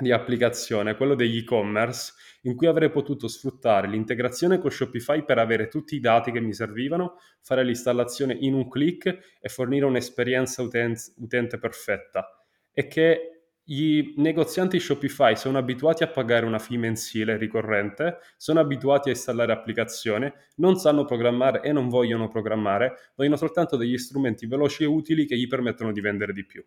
di 0.01 0.13
applicazione, 0.13 0.97
quello 0.97 1.17
degli 1.17 1.39
e-commerce, 1.39 2.13
in 2.43 2.55
cui 2.55 2.69
avrei 2.69 2.89
potuto 2.89 3.27
sfruttare 3.27 3.89
l'integrazione 3.89 4.59
con 4.59 4.71
Shopify 4.71 5.25
per 5.25 5.39
avere 5.39 5.67
tutti 5.67 5.97
i 5.97 6.01
dati 6.01 6.31
che 6.31 6.41
mi 6.41 6.55
servivano, 6.55 7.17
fare 7.43 7.65
l'installazione 7.65 8.37
in 8.39 8.55
un 8.55 8.69
clic 8.69 9.07
e 9.41 9.49
fornire 9.49 9.87
un'esperienza 9.87 10.63
utente, 10.63 11.13
utente 11.17 11.59
perfetta 11.59 12.29
e 12.73 12.87
che 12.87 13.33
i 13.71 14.15
negozianti 14.17 14.79
Shopify 14.79 15.37
sono 15.37 15.59
abituati 15.59 16.03
a 16.03 16.09
pagare 16.09 16.47
una 16.47 16.59
fee 16.59 16.79
mensile 16.79 17.37
ricorrente, 17.37 18.19
sono 18.37 18.61
abituati 18.61 19.09
a 19.09 19.13
installare 19.13 19.53
applicazioni, 19.53 20.33
non 20.57 20.77
sanno 20.77 21.05
programmare 21.05 21.61
e 21.61 21.73
non 21.73 21.89
vogliono 21.89 22.29
programmare, 22.29 23.11
vogliono 23.15 23.37
soltanto 23.37 23.77
degli 23.77 23.99
strumenti 23.99 24.47
veloci 24.47 24.85
e 24.85 24.87
utili 24.87 25.27
che 25.27 25.37
gli 25.37 25.49
permettono 25.49 25.93
di 25.93 26.01
vendere 26.01 26.33
di 26.33 26.47
più. 26.47 26.65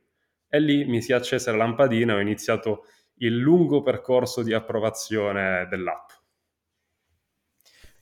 E 0.47 0.59
lì 0.59 0.85
mi 0.85 1.01
si 1.01 1.13
è 1.13 1.15
accesa 1.15 1.51
la 1.51 1.57
lampadina 1.57 2.15
ho 2.15 2.19
iniziato 2.19 2.83
il 3.21 3.37
lungo 3.37 3.81
percorso 3.81 4.43
di 4.43 4.53
approvazione 4.53 5.67
dell'app. 5.69 6.09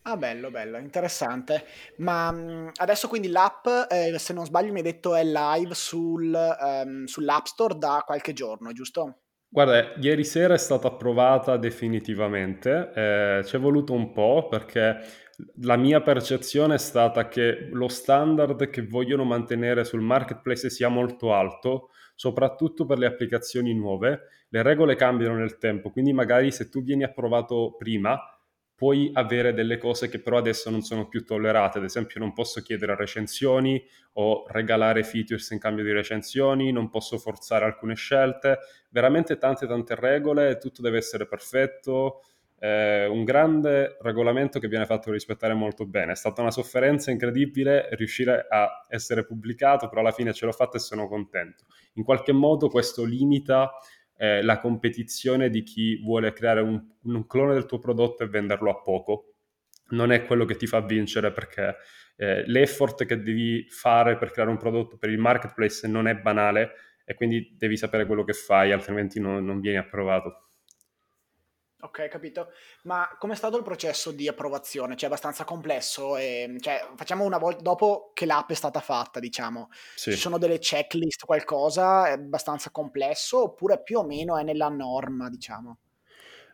Ah, 0.04 0.18
bello, 0.18 0.50
bello, 0.50 0.78
interessante. 0.78 1.66
Ma 1.98 2.32
mh, 2.32 2.72
adesso 2.78 3.08
quindi 3.08 3.28
l'app, 3.30 3.68
eh, 3.90 4.18
se 4.18 4.34
non 4.34 4.46
sbaglio, 4.46 4.72
mi 4.72 4.80
hai 4.80 4.84
detto 4.84 5.14
è 5.16 5.24
live 5.24 5.74
sul, 5.74 6.34
ehm, 6.34 7.06
sull'App 7.06 7.46
Store 7.46 7.78
da 7.78 8.04
qualche 8.06 8.34
giorno, 8.34 8.72
giusto? 8.72 9.20
Guarda, 9.52 9.96
ieri 10.00 10.24
sera 10.24 10.54
è 10.54 10.58
stata 10.58 10.88
approvata 10.90 11.58
definitivamente, 11.58 12.92
eh, 12.94 13.44
ci 13.46 13.56
è 13.56 13.60
voluto 13.60 13.94
un 13.94 14.12
po' 14.12 14.48
perché 14.48 14.98
la 15.62 15.78
mia 15.78 16.02
percezione 16.02 16.76
è 16.76 16.78
stata 16.78 17.28
che 17.28 17.70
lo 17.72 17.88
standard 17.88 18.70
che 18.70 18.86
vogliono 18.86 19.24
mantenere 19.24 19.84
sul 19.84 20.02
marketplace 20.02 20.70
sia 20.70 20.90
molto 20.90 21.34
alto, 21.34 21.90
soprattutto 22.16 22.86
per 22.86 22.98
le 22.98 23.06
applicazioni 23.06 23.74
nuove. 23.74 24.22
Le 24.50 24.62
regole 24.62 24.96
cambiano 24.96 25.36
nel 25.36 25.58
tempo, 25.58 25.92
quindi 25.92 26.12
magari 26.14 26.52
se 26.52 26.70
tu 26.70 26.84
vieni 26.84 27.04
approvato 27.04 27.76
prima, 27.78 28.20
puoi 28.80 29.10
avere 29.14 29.54
delle 29.54 29.78
cose 29.78 30.08
che 30.08 30.22
però 30.22 30.38
adesso 30.38 30.70
non 30.70 30.82
sono 30.82 31.10
più 31.10 31.26
tollerate, 31.26 31.80
ad 31.80 31.84
esempio 31.84 32.22
non 32.22 32.32
posso 32.32 32.62
chiedere 32.62 32.96
recensioni 32.96 33.84
o 34.14 34.46
regalare 34.48 35.04
features 35.04 35.50
in 35.52 35.60
cambio 35.60 35.84
di 35.84 35.92
recensioni, 35.92 36.72
non 36.72 36.90
posso 36.90 37.18
forzare 37.18 37.66
alcune 37.66 37.96
scelte, 37.96 38.60
veramente 38.90 39.38
tante 39.38 39.68
tante 39.68 39.96
regole, 39.96 40.58
tutto 40.60 40.82
deve 40.82 40.98
essere 40.98 41.28
perfetto, 41.28 42.22
eh, 42.60 43.06
un 43.06 43.24
grande 43.24 43.98
regolamento 44.02 44.60
che 44.60 44.68
viene 44.68 44.86
fatto 44.86 45.12
rispettare 45.12 45.54
molto 45.54 45.86
bene. 45.86 46.12
È 46.12 46.16
stata 46.16 46.42
una 46.42 46.52
sofferenza 46.52 47.10
incredibile 47.12 47.88
riuscire 47.92 48.46
a 48.50 48.70
essere 48.90 49.26
pubblicato, 49.26 49.88
però 49.88 50.02
alla 50.02 50.12
fine 50.12 50.34
ce 50.34 50.46
l'ho 50.46 50.52
fatta 50.52 50.78
e 50.78 50.82
sono 50.82 51.08
contento. 51.08 51.66
In 51.94 52.04
qualche 52.04 52.34
modo 52.34 52.68
questo 52.68 53.06
limita 53.06 53.72
eh, 54.18 54.42
la 54.42 54.60
competizione 54.60 55.50
di 55.50 55.64
chi 55.64 56.02
vuole 56.04 56.34
creare 56.34 56.60
un, 56.60 56.82
un, 57.04 57.26
clone 57.26 57.54
del 57.54 57.66
tuo 57.66 57.80
prodotto 57.80 58.24
e 58.24 58.28
venderlo 58.28 58.70
a 58.70 58.82
poco. 58.82 59.36
Non 59.92 60.12
è 60.12 60.26
quello 60.26 60.46
che 60.46 60.56
ti 60.56 60.68
fa 60.68 60.82
vincere 60.82 61.32
perché 61.32 61.78
eh, 62.18 62.44
l'effort 62.46 63.06
che 63.06 63.22
devi 63.22 63.66
fare 63.70 64.18
per 64.18 64.32
creare 64.32 64.52
un 64.52 64.58
prodotto 64.58 64.98
per 64.98 65.10
il 65.10 65.18
marketplace 65.18 65.88
non 65.88 66.08
è 66.08 66.16
banale 66.16 66.74
e 67.06 67.16
quindi 67.16 67.56
devi 67.58 67.76
sapere 67.76 68.06
quello 68.06 68.24
che 68.24 68.34
fai, 68.34 68.72
altrimenti 68.72 69.20
non, 69.20 69.44
non 69.44 69.62
vieni 69.62 69.78
approvato. 69.78 70.49
Ok, 71.82 72.10
capito. 72.10 72.52
Ma 72.84 73.08
com'è 73.18 73.36
stato 73.36 73.56
il 73.56 73.64
processo 73.64 74.12
di 74.12 74.28
approvazione? 74.28 74.98
Cioè, 74.98 75.08
abbastanza 75.08 75.46
complesso? 75.46 76.18
E, 76.18 76.58
cioè, 76.60 76.90
facciamo 76.96 77.24
una 77.24 77.38
volta 77.38 77.62
dopo 77.62 78.12
che 78.14 78.26
l'app 78.26 78.50
è 78.50 78.54
stata 78.54 78.82
fatta, 78.82 79.20
diciamo. 79.22 79.70
Sì. 79.96 80.12
Ci 80.12 80.18
sono 80.18 80.38
delle 80.38 80.60
checklist, 80.60 81.24
qualcosa? 81.26 82.08
È 82.08 82.12
abbastanza 82.12 82.70
complesso 82.72 83.44
oppure 83.44 83.82
più 83.82 84.00
o 84.00 84.06
meno 84.06 84.38
è 84.38 84.44
nella 84.44 84.68
norma, 84.68 85.30
diciamo? 85.30 85.78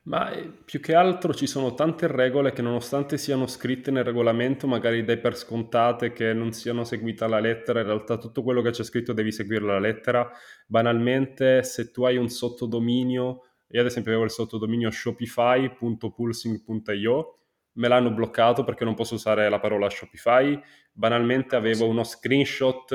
Ma 0.03 0.29
eh, 0.29 0.48
più 0.63 0.79
che 0.79 0.94
altro 0.94 1.34
ci 1.34 1.48
sono 1.48 1.74
tante 1.74 2.05
regole 2.05 2.51
che 2.53 2.62
nonostante 2.62 3.17
siano 3.17 3.48
scritte 3.48 3.89
nel 3.89 4.03
regolamento, 4.03 4.67
magari 4.67 5.03
dai 5.03 5.17
per 5.17 5.36
scontate 5.36 6.13
che 6.13 6.32
non 6.34 6.51
siano 6.51 6.84
seguite 6.84 7.24
alla 7.24 7.39
lettera, 7.39 7.79
in 7.79 7.88
realtà 7.88 8.17
tutto 8.20 8.44
quello 8.44 8.62
che 8.62 8.70
c'è 8.70 8.84
scritto 8.84 9.13
devi 9.13 9.32
seguire 9.32 9.63
alla 9.63 9.79
lettera. 9.79 10.29
Banalmente, 10.67 11.63
se 11.63 11.89
tu 11.89 12.03
hai 12.03 12.17
un 12.17 12.29
sottodominio 12.29 13.45
io 13.67 13.79
ad 13.79 13.86
esempio 13.86 14.12
avevo 14.12 14.25
il 14.25 14.31
sottodominio 14.31 14.91
shopify.pulsing.io, 14.91 17.39
me 17.75 17.88
l'hanno 17.88 18.12
bloccato 18.12 18.63
perché 18.63 18.84
non 18.84 18.93
posso 18.93 19.15
usare 19.15 19.50
la 19.50 19.60
parola 19.60 19.89
Shopify. 19.89 20.60
Banalmente 20.91 21.55
avevo 21.55 21.88
uno 21.88 22.03
screenshot 22.03 22.91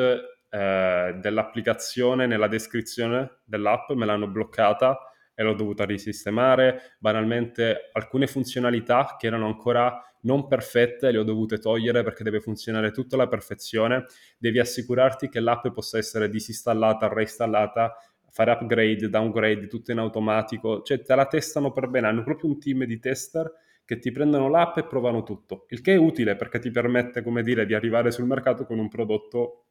eh, 0.49 1.19
dell'applicazione 1.21 2.27
nella 2.27 2.49
descrizione 2.49 3.41
dell'app, 3.45 3.91
me 3.93 4.07
l'hanno 4.07 4.29
bloccata 4.29 4.99
e 5.35 5.43
l'ho 5.43 5.55
dovuta 5.55 5.85
risistemare. 5.85 6.97
Banalmente 6.99 7.91
alcune 7.93 8.27
funzionalità 8.27 9.17
che 9.19 9.27
erano 9.27 9.47
ancora 9.47 10.03
non 10.23 10.47
perfette 10.47 11.11
le 11.11 11.19
ho 11.19 11.23
dovute 11.23 11.59
togliere 11.59 12.03
perché 12.03 12.23
deve 12.23 12.41
funzionare 12.41 12.91
tutta 12.91 13.15
alla 13.15 13.29
perfezione. 13.29 14.07
Devi 14.39 14.59
assicurarti 14.59 15.29
che 15.29 15.41
l'app 15.41 15.69
possa 15.69 15.99
essere 15.99 16.29
disinstallata, 16.29 17.09
reinstallata 17.09 17.95
fare 18.31 18.53
upgrade, 18.53 19.09
downgrade, 19.09 19.67
tutto 19.67 19.93
in 19.93 19.99
automatico, 19.99 20.83
cioè 20.83 21.03
te 21.03 21.15
la 21.15 21.27
testano 21.27 21.73
per 21.73 21.89
bene, 21.89 22.07
hanno 22.09 22.23
proprio 22.23 22.51
un 22.51 22.59
team 22.59 22.85
di 22.85 22.99
tester 22.99 23.53
che 23.85 23.99
ti 23.99 24.13
prendono 24.13 24.49
l'app 24.49 24.77
e 24.79 24.87
provano 24.87 25.23
tutto, 25.23 25.67
il 25.71 25.81
che 25.81 25.95
è 25.95 25.97
utile 25.97 26.37
perché 26.37 26.59
ti 26.61 26.71
permette, 26.71 27.23
come 27.23 27.43
dire, 27.43 27.67
di 27.67 27.75
arrivare 27.75 28.11
sul 28.11 28.27
mercato 28.27 28.65
con 28.65 28.79
un 28.79 28.89
prodotto 28.89 29.67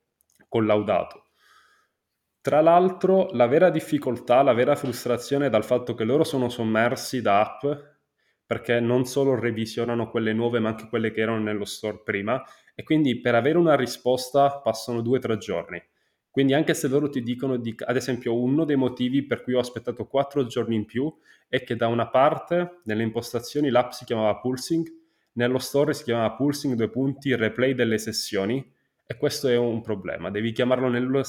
collaudato. 0.47 1.27
Tra 2.41 2.61
l'altro, 2.61 3.29
la 3.31 3.47
vera 3.47 3.69
difficoltà, 3.69 4.41
la 4.41 4.53
vera 4.53 4.75
frustrazione 4.75 5.47
è 5.47 5.49
dal 5.49 5.63
fatto 5.63 5.93
che 5.93 6.03
loro 6.03 6.23
sono 6.23 6.49
sommersi 6.49 7.21
da 7.21 7.41
app 7.41 7.65
perché 8.45 8.79
non 8.79 9.05
solo 9.05 9.39
revisionano 9.39 10.09
quelle 10.09 10.33
nuove 10.33 10.59
ma 10.59 10.69
anche 10.69 10.87
quelle 10.89 11.11
che 11.11 11.21
erano 11.21 11.39
nello 11.39 11.65
store 11.65 12.01
prima 12.03 12.43
e 12.73 12.81
quindi 12.83 13.19
per 13.19 13.35
avere 13.35 13.59
una 13.59 13.75
risposta 13.75 14.59
passano 14.59 15.01
due 15.01 15.17
o 15.17 15.21
tre 15.21 15.37
giorni 15.37 15.79
quindi 16.31 16.53
anche 16.53 16.73
se 16.73 16.87
loro 16.87 17.09
ti 17.09 17.23
dicono, 17.23 17.57
di, 17.57 17.75
ad 17.77 17.95
esempio, 17.95 18.39
uno 18.39 18.63
dei 18.63 18.75
motivi 18.75 19.25
per 19.25 19.41
cui 19.41 19.53
ho 19.53 19.59
aspettato 19.59 20.05
quattro 20.05 20.45
giorni 20.45 20.75
in 20.75 20.85
più 20.85 21.11
è 21.47 21.63
che 21.63 21.75
da 21.75 21.87
una 21.87 22.07
parte 22.07 22.81
nelle 22.83 23.03
impostazioni 23.03 23.69
l'app 23.69 23.91
si 23.91 24.05
chiamava 24.05 24.37
Pulsing, 24.37 24.87
nello 25.33 25.57
store 25.57 25.93
si 25.93 26.03
chiamava 26.03 26.31
Pulsing 26.33 26.75
due 26.75 26.89
punti 26.89 27.35
replay 27.35 27.73
delle 27.73 27.97
sessioni 27.97 28.63
e 29.05 29.17
questo 29.17 29.47
è 29.47 29.57
un 29.57 29.81
problema, 29.81 30.29
devi 30.29 30.51
chiamarlo 30.51 30.87
nello 30.87 31.23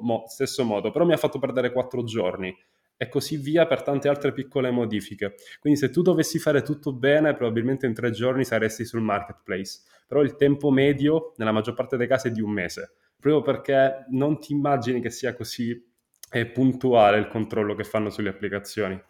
mo- 0.00 0.24
stesso 0.28 0.64
modo, 0.64 0.92
però 0.92 1.04
mi 1.04 1.12
ha 1.12 1.16
fatto 1.16 1.40
perdere 1.40 1.72
quattro 1.72 2.04
giorni 2.04 2.56
e 2.96 3.08
così 3.08 3.36
via 3.36 3.66
per 3.66 3.82
tante 3.82 4.08
altre 4.08 4.32
piccole 4.32 4.70
modifiche. 4.70 5.34
Quindi 5.58 5.78
se 5.78 5.90
tu 5.90 6.02
dovessi 6.02 6.38
fare 6.38 6.62
tutto 6.62 6.92
bene, 6.92 7.34
probabilmente 7.34 7.84
in 7.84 7.94
tre 7.94 8.12
giorni 8.12 8.44
saresti 8.44 8.84
sul 8.84 9.00
marketplace, 9.00 9.80
però 10.06 10.22
il 10.22 10.36
tempo 10.36 10.70
medio 10.70 11.32
nella 11.36 11.52
maggior 11.52 11.74
parte 11.74 11.96
dei 11.96 12.06
casi 12.06 12.28
è 12.28 12.30
di 12.30 12.40
un 12.40 12.52
mese 12.52 12.94
proprio 13.18 13.42
perché 13.42 14.06
non 14.10 14.38
ti 14.38 14.52
immagini 14.52 15.00
che 15.00 15.10
sia 15.10 15.34
così 15.34 15.94
eh, 16.30 16.46
puntuale 16.46 17.18
il 17.18 17.28
controllo 17.28 17.74
che 17.74 17.84
fanno 17.84 18.10
sulle 18.10 18.28
applicazioni. 18.28 19.00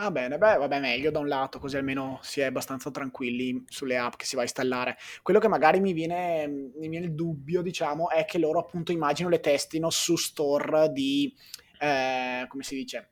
Ah 0.00 0.12
bene, 0.12 0.38
beh, 0.38 0.58
vabbè, 0.58 0.78
meglio 0.78 1.10
da 1.10 1.18
un 1.18 1.26
lato, 1.26 1.58
così 1.58 1.76
almeno 1.76 2.20
si 2.22 2.40
è 2.40 2.44
abbastanza 2.44 2.88
tranquilli 2.92 3.64
sulle 3.66 3.96
app 3.98 4.14
che 4.14 4.26
si 4.26 4.36
va 4.36 4.42
a 4.42 4.44
installare. 4.44 4.96
Quello 5.22 5.40
che 5.40 5.48
magari 5.48 5.80
mi 5.80 5.92
viene, 5.92 6.46
mi 6.46 6.88
viene 6.88 7.06
il 7.06 7.14
dubbio, 7.14 7.62
diciamo, 7.62 8.08
è 8.08 8.24
che 8.24 8.38
loro 8.38 8.60
appunto 8.60 8.92
immagino 8.92 9.28
le 9.28 9.40
testino 9.40 9.90
su 9.90 10.14
store 10.14 10.92
di, 10.92 11.34
eh, 11.80 12.44
come 12.46 12.62
si 12.62 12.76
dice, 12.76 13.10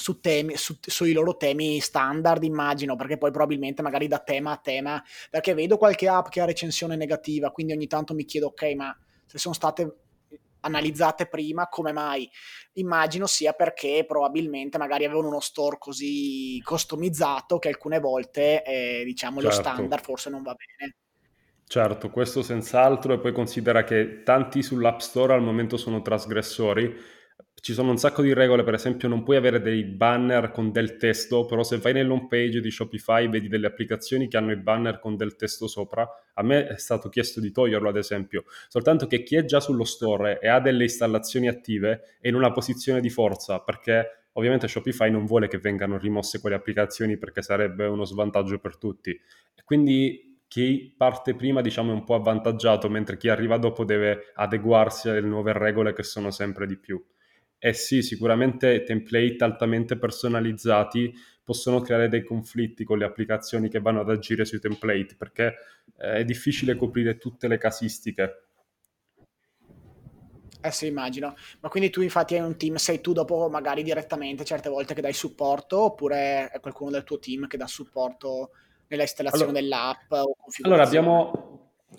su 0.00 0.18
temi, 0.18 0.56
su, 0.56 0.78
sui 0.80 1.12
loro 1.12 1.36
temi 1.36 1.78
standard, 1.78 2.42
immagino, 2.42 2.96
perché 2.96 3.18
poi 3.18 3.30
probabilmente 3.30 3.82
magari 3.82 4.08
da 4.08 4.18
tema 4.18 4.52
a 4.52 4.56
tema, 4.56 5.04
perché 5.28 5.52
vedo 5.52 5.76
qualche 5.76 6.08
app 6.08 6.28
che 6.28 6.40
ha 6.40 6.46
recensione 6.46 6.96
negativa, 6.96 7.50
quindi 7.50 7.74
ogni 7.74 7.86
tanto 7.86 8.14
mi 8.14 8.24
chiedo, 8.24 8.46
ok, 8.46 8.72
ma 8.74 8.98
se 9.26 9.36
sono 9.36 9.54
state 9.54 9.96
analizzate 10.60 11.26
prima, 11.26 11.68
come 11.68 11.92
mai? 11.92 12.28
Immagino 12.74 13.26
sia 13.26 13.52
perché 13.52 14.04
probabilmente 14.08 14.78
magari 14.78 15.04
avevano 15.04 15.28
uno 15.28 15.40
store 15.40 15.76
così 15.78 16.60
customizzato 16.64 17.58
che 17.58 17.68
alcune 17.68 18.00
volte, 18.00 18.64
eh, 18.64 19.02
diciamo, 19.04 19.42
certo. 19.42 19.56
lo 19.56 19.62
standard 19.62 20.02
forse 20.02 20.30
non 20.30 20.42
va 20.42 20.54
bene. 20.54 20.94
Certo, 21.66 22.08
questo 22.08 22.42
senz'altro, 22.42 23.12
e 23.12 23.18
poi 23.20 23.32
considera 23.32 23.84
che 23.84 24.22
tanti 24.24 24.62
sull'App 24.62 24.98
Store 24.98 25.34
al 25.34 25.42
momento 25.42 25.76
sono 25.76 26.00
trasgressori, 26.00 27.18
ci 27.60 27.72
sono 27.74 27.90
un 27.90 27.98
sacco 27.98 28.22
di 28.22 28.32
regole, 28.32 28.64
per 28.64 28.74
esempio 28.74 29.08
non 29.08 29.22
puoi 29.22 29.36
avere 29.36 29.60
dei 29.60 29.84
banner 29.84 30.50
con 30.50 30.72
del 30.72 30.96
testo, 30.96 31.44
però 31.44 31.62
se 31.62 31.78
vai 31.78 31.92
nell'home 31.92 32.26
page 32.28 32.60
di 32.60 32.70
Shopify 32.70 33.28
vedi 33.28 33.48
delle 33.48 33.66
applicazioni 33.66 34.28
che 34.28 34.36
hanno 34.36 34.52
i 34.52 34.56
banner 34.56 34.98
con 34.98 35.16
del 35.16 35.36
testo 35.36 35.66
sopra, 35.66 36.08
a 36.34 36.42
me 36.42 36.66
è 36.66 36.78
stato 36.78 37.08
chiesto 37.08 37.40
di 37.40 37.50
toglierlo 37.50 37.88
ad 37.88 37.96
esempio, 37.96 38.44
soltanto 38.68 39.06
che 39.06 39.22
chi 39.22 39.36
è 39.36 39.44
già 39.44 39.60
sullo 39.60 39.84
store 39.84 40.38
e 40.40 40.48
ha 40.48 40.60
delle 40.60 40.84
installazioni 40.84 41.48
attive 41.48 42.16
è 42.20 42.28
in 42.28 42.34
una 42.34 42.50
posizione 42.50 43.00
di 43.00 43.10
forza 43.10 43.60
perché 43.60 44.26
ovviamente 44.32 44.68
Shopify 44.68 45.10
non 45.10 45.26
vuole 45.26 45.48
che 45.48 45.58
vengano 45.58 45.98
rimosse 45.98 46.40
quelle 46.40 46.56
applicazioni 46.56 47.18
perché 47.18 47.42
sarebbe 47.42 47.86
uno 47.86 48.04
svantaggio 48.04 48.58
per 48.58 48.78
tutti. 48.78 49.18
Quindi 49.64 50.42
chi 50.50 50.92
parte 50.96 51.34
prima 51.34 51.60
diciamo 51.60 51.92
è 51.92 51.94
un 51.94 52.04
po' 52.04 52.16
avvantaggiato, 52.16 52.88
mentre 52.88 53.16
chi 53.16 53.28
arriva 53.28 53.56
dopo 53.56 53.84
deve 53.84 54.32
adeguarsi 54.34 55.08
alle 55.08 55.20
nuove 55.20 55.52
regole 55.52 55.92
che 55.92 56.02
sono 56.02 56.30
sempre 56.30 56.66
di 56.66 56.76
più. 56.76 57.00
Eh 57.62 57.74
sì, 57.74 58.00
sicuramente 58.00 58.82
template 58.84 59.44
altamente 59.44 59.98
personalizzati 59.98 61.12
possono 61.44 61.82
creare 61.82 62.08
dei 62.08 62.24
conflitti 62.24 62.84
con 62.84 62.96
le 62.96 63.04
applicazioni 63.04 63.68
che 63.68 63.80
vanno 63.80 64.00
ad 64.00 64.08
agire 64.08 64.46
sui 64.46 64.60
template 64.60 65.14
perché 65.18 65.56
eh, 65.98 66.12
è 66.14 66.24
difficile 66.24 66.74
coprire 66.74 67.18
tutte 67.18 67.48
le 67.48 67.58
casistiche. 67.58 68.44
Eh 70.62 70.70
sì, 70.70 70.86
immagino. 70.86 71.34
Ma 71.60 71.68
quindi 71.68 71.90
tu 71.90 72.00
infatti 72.00 72.34
hai 72.34 72.40
un 72.40 72.56
team, 72.56 72.76
sei 72.76 73.02
tu 73.02 73.12
dopo 73.12 73.48
magari 73.50 73.82
direttamente 73.82 74.44
certe 74.44 74.70
volte 74.70 74.94
che 74.94 75.02
dai 75.02 75.12
supporto 75.12 75.80
oppure 75.80 76.48
è 76.48 76.60
qualcuno 76.60 76.90
del 76.90 77.04
tuo 77.04 77.18
team 77.18 77.46
che 77.46 77.58
dà 77.58 77.66
supporto 77.66 78.52
nella 78.88 79.02
installazione 79.02 79.46
Allora, 79.46 79.60
dell'app 79.60 80.12
o 80.12 80.34
allora 80.62 80.82
abbiamo, 80.82 81.49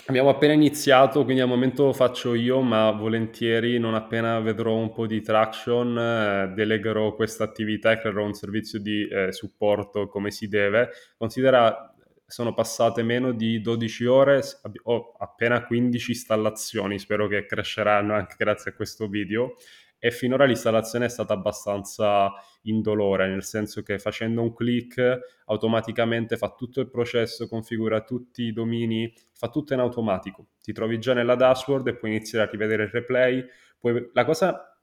abbiamo 0.06 0.30
appena 0.30 0.54
iniziato, 0.54 1.24
quindi 1.24 1.42
al 1.42 1.48
momento 1.48 1.86
lo 1.86 1.94
faccio 1.94 2.34
io, 2.34 2.62
ma 2.62 2.92
volentieri 2.92 3.78
non 3.78 3.94
appena 3.94 4.40
vedrò 4.40 4.76
un 4.76 4.92
po' 4.92 5.06
di 5.06 5.22
traction, 5.22 5.98
eh, 5.98 6.54
delegherò 6.54 7.16
questa 7.16 7.44
attività 7.44 7.92
e 7.92 8.00
creerò 8.00 8.24
un 8.24 8.34
servizio 8.34 8.80
di 8.80 9.08
eh, 9.08 9.32
supporto 9.32 10.08
come 10.08 10.32
si 10.32 10.48
deve. 10.48 10.90
Considera 11.18 11.94
sono 12.26 12.54
passate 12.54 13.04
meno 13.04 13.34
di 13.34 13.60
12 13.60 14.06
ore, 14.06 14.42
ho 14.84 15.12
appena 15.18 15.66
15 15.66 16.12
installazioni, 16.12 16.98
spero 16.98 17.28
che 17.28 17.46
cresceranno 17.46 18.14
anche 18.14 18.36
grazie 18.38 18.72
a 18.72 18.74
questo 18.74 19.08
video 19.08 19.56
e 20.04 20.10
finora 20.10 20.46
l'installazione 20.46 21.06
è 21.06 21.10
stata 21.10 21.34
abbastanza 21.34 22.34
indolore, 22.64 23.28
nel 23.28 23.44
senso 23.44 23.84
che 23.84 24.00
facendo 24.00 24.42
un 24.42 24.52
click 24.52 25.44
automaticamente 25.46 26.38
fa 26.38 26.56
tutto 26.58 26.80
il 26.82 26.90
processo, 26.90 27.48
configura 27.48 28.02
tutti 28.02 28.42
i 28.42 28.52
domini, 28.52 29.14
fa 29.32 29.50
tutto 29.50 29.76
in 29.76 29.80
automatico. 29.80 30.48
Ti 30.60 30.74
trovi 30.74 30.98
già 30.98 31.14
nella 31.14 31.36
dashboard 31.36 31.88
e 31.88 31.96
puoi 31.98 32.16
iniziare 32.16 32.48
a 32.48 32.50
rivedere 32.50 32.86
il 32.86 32.90
replay. 32.90 33.46
Puoi... 33.78 34.10
La 34.14 34.26
cosa 34.26 34.76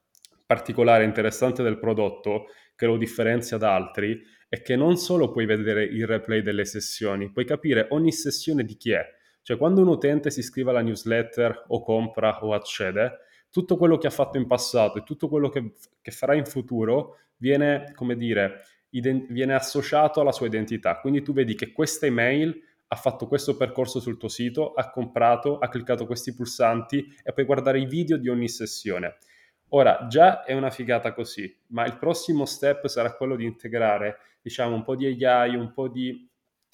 particolare 0.45 1.03
e 1.03 1.07
interessante 1.07 1.63
del 1.63 1.79
prodotto 1.79 2.45
che 2.73 2.85
lo 2.85 2.95
differenzia 2.95 3.57
da 3.57 3.75
altri 3.75 4.21
è 4.47 4.61
che 4.61 4.77
non 4.77 4.95
solo 4.95 5.31
puoi 5.31 5.45
vedere 5.45 5.83
il 5.83 6.07
replay 6.07 6.41
delle 6.41 6.63
sessioni, 6.63 7.29
puoi 7.29 7.43
capire 7.43 7.87
ogni 7.89 8.13
sessione 8.13 8.63
di 8.63 8.77
chi 8.77 8.91
è. 8.91 9.05
Cioè 9.41 9.57
quando 9.57 9.81
un 9.81 9.89
utente 9.89 10.31
si 10.31 10.39
iscrive 10.39 10.69
alla 10.69 10.81
newsletter 10.81 11.65
o 11.67 11.83
compra 11.83 12.39
o 12.41 12.53
accede, 12.53 13.27
tutto 13.51 13.77
quello 13.77 13.97
che 13.97 14.07
ha 14.07 14.11
fatto 14.11 14.37
in 14.37 14.47
passato 14.47 14.99
e 14.99 15.03
tutto 15.03 15.27
quello 15.27 15.49
che, 15.49 15.73
che 16.01 16.11
farà 16.11 16.33
in 16.35 16.45
futuro 16.45 17.17
viene, 17.37 17.91
come 17.95 18.15
dire, 18.15 18.61
ident- 18.91 19.31
viene 19.31 19.53
associato 19.53 20.21
alla 20.21 20.31
sua 20.31 20.47
identità. 20.47 20.99
Quindi 20.99 21.21
tu 21.21 21.33
vedi 21.33 21.55
che 21.55 21.71
questa 21.71 22.05
email 22.05 22.67
ha 22.91 22.95
fatto 22.95 23.27
questo 23.27 23.55
percorso 23.55 23.99
sul 23.99 24.17
tuo 24.17 24.29
sito, 24.29 24.73
ha 24.73 24.89
comprato, 24.89 25.59
ha 25.59 25.67
cliccato 25.69 26.05
questi 26.05 26.33
pulsanti 26.33 27.05
e 27.23 27.33
puoi 27.33 27.45
guardare 27.45 27.79
i 27.79 27.85
video 27.85 28.17
di 28.17 28.29
ogni 28.29 28.49
sessione. 28.49 29.17
Ora, 29.69 30.07
già 30.07 30.43
è 30.43 30.53
una 30.53 30.71
figata 30.71 31.13
così, 31.13 31.55
ma 31.67 31.85
il 31.85 31.97
prossimo 31.97 32.45
step 32.45 32.87
sarà 32.87 33.13
quello 33.13 33.35
di 33.35 33.45
integrare, 33.45 34.17
diciamo, 34.41 34.73
un 34.73 34.83
po' 34.83 34.95
di 34.95 35.23
AI, 35.23 35.55
un 35.55 35.71
po' 35.71 35.87
di 35.87 36.27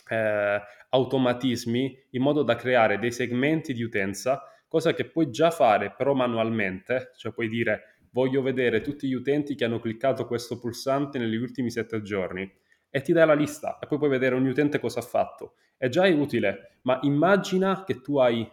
eh, 0.08 0.62
automatismi 0.89 2.05
in 2.12 2.22
modo 2.22 2.44
da 2.44 2.55
creare 2.55 2.98
dei 2.98 3.12
segmenti 3.12 3.74
di 3.74 3.84
utenza, 3.84 4.41
cosa 4.75 4.94
che 4.94 5.05
puoi 5.05 5.29
già 5.29 5.51
fare 5.51 5.94
però 5.96 6.13
manualmente, 6.13 7.13
cioè 7.15 7.32
puoi 7.32 7.48
dire 7.48 7.96
voglio 8.12 8.41
vedere 8.41 8.82
tutti 8.82 9.08
gli 9.08 9.13
utenti 9.13 9.55
che 9.55 9.63
hanno 9.63 9.79
cliccato 9.79 10.27
questo 10.27 10.60
pulsante 10.60 11.17
negli 11.17 11.38
ultimi 11.38 11.72
sette 11.72 12.01
giorni 12.01 12.50
e 12.89 13.01
ti 13.01 13.13
dà 13.13 13.24
la 13.24 13.36
lista 13.36 13.79
e 13.79 13.88
poi 13.88 13.98
puoi 13.98 14.10
vedere 14.10 14.36
ogni 14.36 14.50
utente 14.50 14.77
cosa 14.79 15.00
ha 15.00 15.03
fatto. 15.03 15.53
È 15.77 15.88
già 15.88 16.05
utile, 16.08 16.79
ma 16.82 17.00
immagina 17.03 17.86
che 17.86 18.01
tu 18.01 18.17
hai 18.17 18.46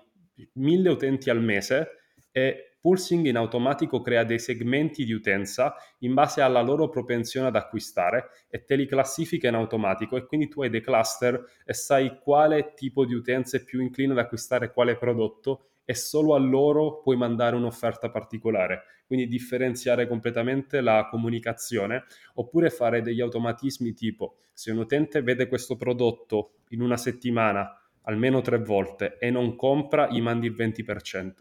mille 0.52 0.90
utenti 0.90 1.28
al 1.28 1.42
mese 1.42 1.88
e 2.30 2.76
Pulsing 2.80 3.26
in 3.26 3.36
automatico 3.36 4.00
crea 4.00 4.22
dei 4.22 4.38
segmenti 4.38 5.04
di 5.04 5.12
utenza 5.12 5.74
in 6.00 6.14
base 6.14 6.40
alla 6.40 6.62
loro 6.62 6.88
propensione 6.88 7.48
ad 7.48 7.56
acquistare 7.56 8.30
e 8.48 8.64
te 8.64 8.76
li 8.76 8.86
classifica 8.86 9.48
in 9.48 9.54
automatico 9.54 10.16
e 10.16 10.26
quindi 10.26 10.48
tu 10.48 10.62
hai 10.62 10.70
dei 10.70 10.82
cluster 10.82 11.44
e 11.64 11.74
sai 11.74 12.18
quale 12.20 12.74
tipo 12.74 13.04
di 13.04 13.14
utenza 13.14 13.56
è 13.56 13.64
più 13.64 13.80
incline 13.80 14.12
ad 14.12 14.18
acquistare 14.18 14.72
quale 14.72 14.96
prodotto 14.96 15.71
e 15.84 15.94
solo 15.94 16.34
a 16.34 16.38
loro 16.38 17.00
puoi 17.00 17.16
mandare 17.16 17.56
un'offerta 17.56 18.10
particolare. 18.10 18.84
Quindi 19.06 19.26
differenziare 19.26 20.06
completamente 20.06 20.80
la 20.80 21.06
comunicazione 21.10 22.04
oppure 22.34 22.70
fare 22.70 23.02
degli 23.02 23.20
automatismi 23.20 23.92
tipo 23.92 24.36
se 24.52 24.70
un 24.70 24.78
utente 24.78 25.22
vede 25.22 25.48
questo 25.48 25.76
prodotto 25.76 26.58
in 26.68 26.82
una 26.82 26.96
settimana 26.96 27.76
almeno 28.02 28.40
tre 28.40 28.58
volte 28.58 29.16
e 29.18 29.30
non 29.30 29.56
compra, 29.56 30.08
gli 30.08 30.20
mandi 30.20 30.46
il 30.46 30.54
20% 30.54 31.32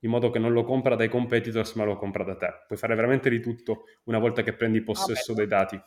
in 0.00 0.10
modo 0.10 0.30
che 0.30 0.38
non 0.38 0.52
lo 0.52 0.62
compra 0.62 0.94
dai 0.94 1.08
competitors 1.08 1.72
ma 1.74 1.84
lo 1.84 1.96
compra 1.96 2.22
da 2.22 2.36
te. 2.36 2.48
Puoi 2.66 2.78
fare 2.78 2.94
veramente 2.94 3.30
di 3.30 3.40
tutto 3.40 3.84
una 4.04 4.18
volta 4.18 4.42
che 4.42 4.54
prendi 4.54 4.82
possesso 4.82 5.32
ah, 5.32 5.34
dei 5.34 5.46
dati. 5.46 5.80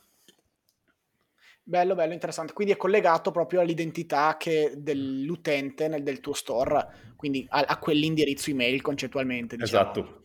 Bello, 1.69 1.93
bello, 1.93 2.13
interessante. 2.13 2.51
Quindi 2.51 2.73
è 2.73 2.77
collegato 2.77 3.29
proprio 3.29 3.59
all'identità 3.59 4.35
dell'utente 4.75 5.87
nel, 5.87 6.01
del 6.01 6.19
tuo 6.19 6.33
store, 6.33 6.87
quindi 7.15 7.45
a, 7.47 7.59
a 7.59 7.77
quell'indirizzo 7.77 8.49
email 8.49 8.81
concettualmente. 8.81 9.55
Diciamo. 9.55 9.91
Esatto, 9.91 10.21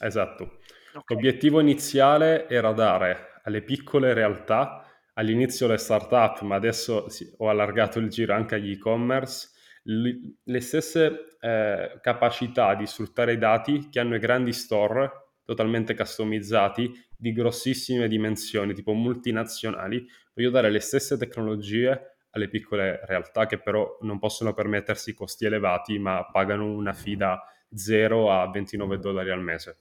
esatto. 0.00 0.58
Okay. 0.92 1.16
L'obiettivo 1.16 1.60
iniziale 1.60 2.46
era 2.46 2.72
dare 2.72 3.40
alle 3.44 3.62
piccole 3.62 4.12
realtà, 4.12 4.84
all'inizio 5.14 5.66
le 5.66 5.78
startup, 5.78 6.42
ma 6.42 6.56
adesso 6.56 7.06
ho 7.38 7.48
allargato 7.48 7.98
il 7.98 8.10
giro 8.10 8.34
anche 8.34 8.56
agli 8.56 8.72
e-commerce, 8.72 9.48
le 9.84 10.60
stesse 10.60 11.36
eh, 11.40 11.98
capacità 12.02 12.74
di 12.74 12.86
sfruttare 12.86 13.32
i 13.32 13.38
dati 13.38 13.88
che 13.88 13.98
hanno 13.98 14.16
i 14.16 14.20
grandi 14.20 14.52
store 14.52 15.10
totalmente 15.42 15.94
customizzati 15.94 16.92
di 17.16 17.32
grossissime 17.32 18.08
dimensioni, 18.08 18.74
tipo 18.74 18.92
multinazionali, 18.92 20.06
voglio 20.34 20.50
dare 20.50 20.70
le 20.70 20.80
stesse 20.80 21.16
tecnologie 21.16 22.16
alle 22.30 22.48
piccole 22.48 23.00
realtà 23.04 23.46
che 23.46 23.58
però 23.58 23.98
non 24.02 24.18
possono 24.18 24.54
permettersi 24.54 25.14
costi 25.14 25.44
elevati, 25.44 25.98
ma 25.98 26.26
pagano 26.30 26.72
una 26.72 26.92
fida 26.92 27.40
0 27.74 28.32
a 28.32 28.50
29 28.50 28.98
dollari 28.98 29.30
al 29.30 29.42
mese. 29.42 29.78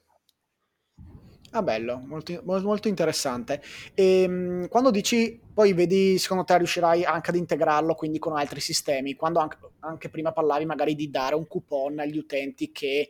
Ah, 1.53 1.63
bello, 1.63 2.01
molto, 2.05 2.41
molto 2.45 2.87
interessante. 2.87 3.61
E 3.93 4.21
ehm, 4.21 4.67
quando 4.69 4.89
dici, 4.89 5.37
poi 5.53 5.73
vedi, 5.73 6.17
secondo 6.17 6.45
te 6.45 6.55
riuscirai 6.55 7.03
anche 7.03 7.29
ad 7.29 7.35
integrarlo 7.35 7.93
quindi 7.93 8.19
con 8.19 8.37
altri 8.37 8.61
sistemi, 8.61 9.15
quando 9.15 9.39
anche, 9.39 9.57
anche 9.79 10.09
prima 10.09 10.31
parlavi 10.31 10.63
magari 10.63 10.95
di 10.95 11.09
dare 11.09 11.35
un 11.35 11.47
coupon 11.47 11.99
agli 11.99 12.17
utenti 12.17 12.71
che 12.71 13.09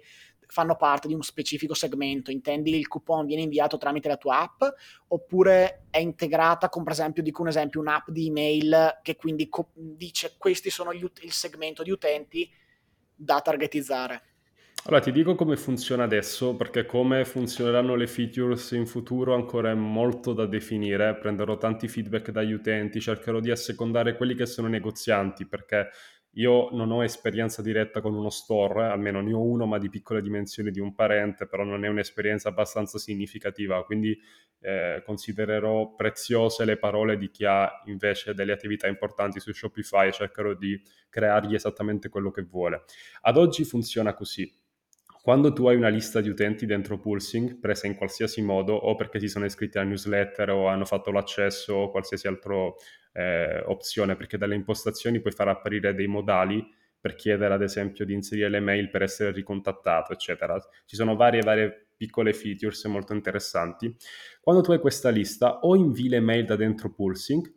fanno 0.52 0.76
parte 0.76 1.08
di 1.08 1.14
uno 1.14 1.24
specifico 1.24 1.74
segmento, 1.74 2.30
intendi 2.30 2.76
il 2.76 2.90
coupon 2.90 3.26
viene 3.26 3.44
inviato 3.44 3.78
tramite 3.78 4.10
la 4.10 4.18
tua 4.18 4.42
app 4.42 4.62
oppure 5.08 5.86
è 5.90 6.00
integrata 6.00 6.68
con 6.68 6.84
per 6.84 6.92
esempio, 6.92 7.24
dico 7.24 7.42
un 7.42 7.48
esempio, 7.48 7.80
un'app 7.80 8.10
di 8.10 8.28
email 8.28 9.00
che 9.02 9.16
quindi 9.16 9.48
co- 9.48 9.72
dice 9.74 10.36
questi 10.38 10.70
sono 10.70 10.94
gli, 10.94 11.10
il 11.22 11.32
segmento 11.32 11.84
di 11.84 11.92
utenti 11.92 12.52
da 13.16 13.40
targetizzare? 13.40 14.24
Allora, 14.84 15.02
ti 15.02 15.12
dico 15.12 15.36
come 15.36 15.56
funziona 15.56 16.04
adesso, 16.04 16.56
perché 16.56 16.86
come 16.86 17.24
funzioneranno 17.24 17.96
le 17.96 18.08
features 18.08 18.72
in 18.72 18.88
futuro 18.88 19.36
ancora 19.36 19.70
è 19.70 19.76
molto 19.76 20.34
da 20.34 20.48
definire. 20.48 21.16
Prenderò 21.18 21.56
tanti 21.58 21.88
feedback 21.88 22.32
dagli 22.32 22.52
utenti, 22.52 23.00
cercherò 23.00 23.40
di 23.40 23.52
assecondare 23.52 24.18
quelli 24.18 24.34
che 24.34 24.48
sono 24.48 24.68
negozianti, 24.68 25.46
perché 25.46 25.88
io 26.36 26.70
non 26.72 26.92
ho 26.92 27.04
esperienza 27.04 27.62
diretta 27.62 28.00
con 28.00 28.16
uno 28.16 28.30
store, 28.30 28.86
almeno 28.86 29.22
ne 29.22 29.34
ho 29.34 29.42
uno, 29.42 29.66
ma 29.66 29.78
di 29.78 29.90
piccole 29.90 30.22
dimensioni 30.22 30.72
di 30.72 30.80
un 30.80 30.94
parente, 30.94 31.46
però 31.46 31.64
non 31.64 31.84
è 31.84 31.88
un'esperienza 31.88 32.50
abbastanza 32.50 32.98
significativa, 32.98 33.84
quindi 33.84 34.18
eh, 34.60 35.02
considererò 35.06 35.94
preziose 35.96 36.64
le 36.64 36.78
parole 36.78 37.18
di 37.18 37.30
chi 37.30 37.46
ha 37.46 37.82
invece 37.86 38.34
delle 38.34 38.54
attività 38.54 38.88
importanti 38.88 39.40
su 39.40 39.52
Shopify 39.52 40.08
e 40.08 40.12
cercherò 40.14 40.54
di 40.54 40.82
creargli 41.10 41.56
esattamente 41.56 42.10
quello 42.10 42.32
che 42.32 42.44
vuole. 42.44 42.84
Ad 43.22 43.38
oggi 43.38 43.66
funziona 43.66 44.14
così 44.14 44.50
quando 45.22 45.54
tu 45.54 45.68
hai 45.68 45.76
una 45.76 45.90
lista 45.90 46.20
di 46.20 46.30
utenti 46.30 46.66
dentro 46.66 46.98
Pulsing, 46.98 47.60
presa 47.60 47.86
in 47.86 47.96
qualsiasi 47.96 48.42
modo, 48.42 48.74
o 48.74 48.96
perché 48.96 49.20
si 49.20 49.28
sono 49.28 49.46
iscritti 49.46 49.78
alla 49.78 49.88
newsletter 49.88 50.50
o 50.50 50.66
hanno 50.66 50.86
fatto 50.86 51.12
l'accesso 51.12 51.76
o 51.76 51.92
qualsiasi 51.92 52.26
altra 52.26 52.74
eh, 53.14 53.62
opzione, 53.66 54.16
perché 54.16 54.38
dalle 54.38 54.56
impostazioni 54.56 55.20
puoi 55.20 55.34
far 55.34 55.48
apparire 55.48 55.94
dei 55.94 56.08
modali 56.08 56.66
per 57.00 57.16
chiedere 57.16 57.54
ad 57.54 57.64
esempio 57.64 58.06
di 58.06 58.14
inserire 58.14 58.50
le 58.50 58.60
mail 58.60 58.90
per 58.90 59.02
essere 59.02 59.32
ricontattato, 59.32 60.14
eccetera. 60.14 60.58
Ci 60.86 60.96
sono 60.96 61.16
varie, 61.16 61.42
varie 61.42 61.88
piccole 61.98 62.32
features 62.34 62.84
molto 62.86 63.14
interessanti. 63.14 63.96
Quando 64.40 64.62
tu 64.62 64.72
hai 64.72 64.80
questa 64.80 65.10
lista, 65.10 65.60
o 65.60 65.76
invii 65.76 66.10
le 66.10 66.20
mail 66.20 66.46
da 66.46 66.56
dentro 66.56 66.94
Pulsing, 66.94 67.52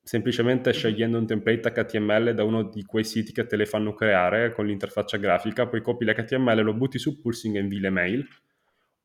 semplicemente 0.00 0.72
scegliendo 0.72 1.18
un 1.18 1.26
template 1.26 1.70
HTML 1.70 2.34
da 2.34 2.44
uno 2.44 2.62
di 2.62 2.84
quei 2.84 3.04
siti 3.04 3.32
che 3.32 3.46
te 3.46 3.56
le 3.56 3.66
fanno 3.66 3.94
creare 3.94 4.52
con 4.52 4.66
l'interfaccia 4.66 5.16
grafica, 5.16 5.66
poi 5.66 5.82
copi 5.82 6.04
l'HTML, 6.04 6.62
lo 6.62 6.74
butti 6.74 6.98
su 6.98 7.20
Pulsing 7.20 7.56
e 7.56 7.60
invii 7.60 7.80
le 7.80 7.90
mail, 7.90 8.28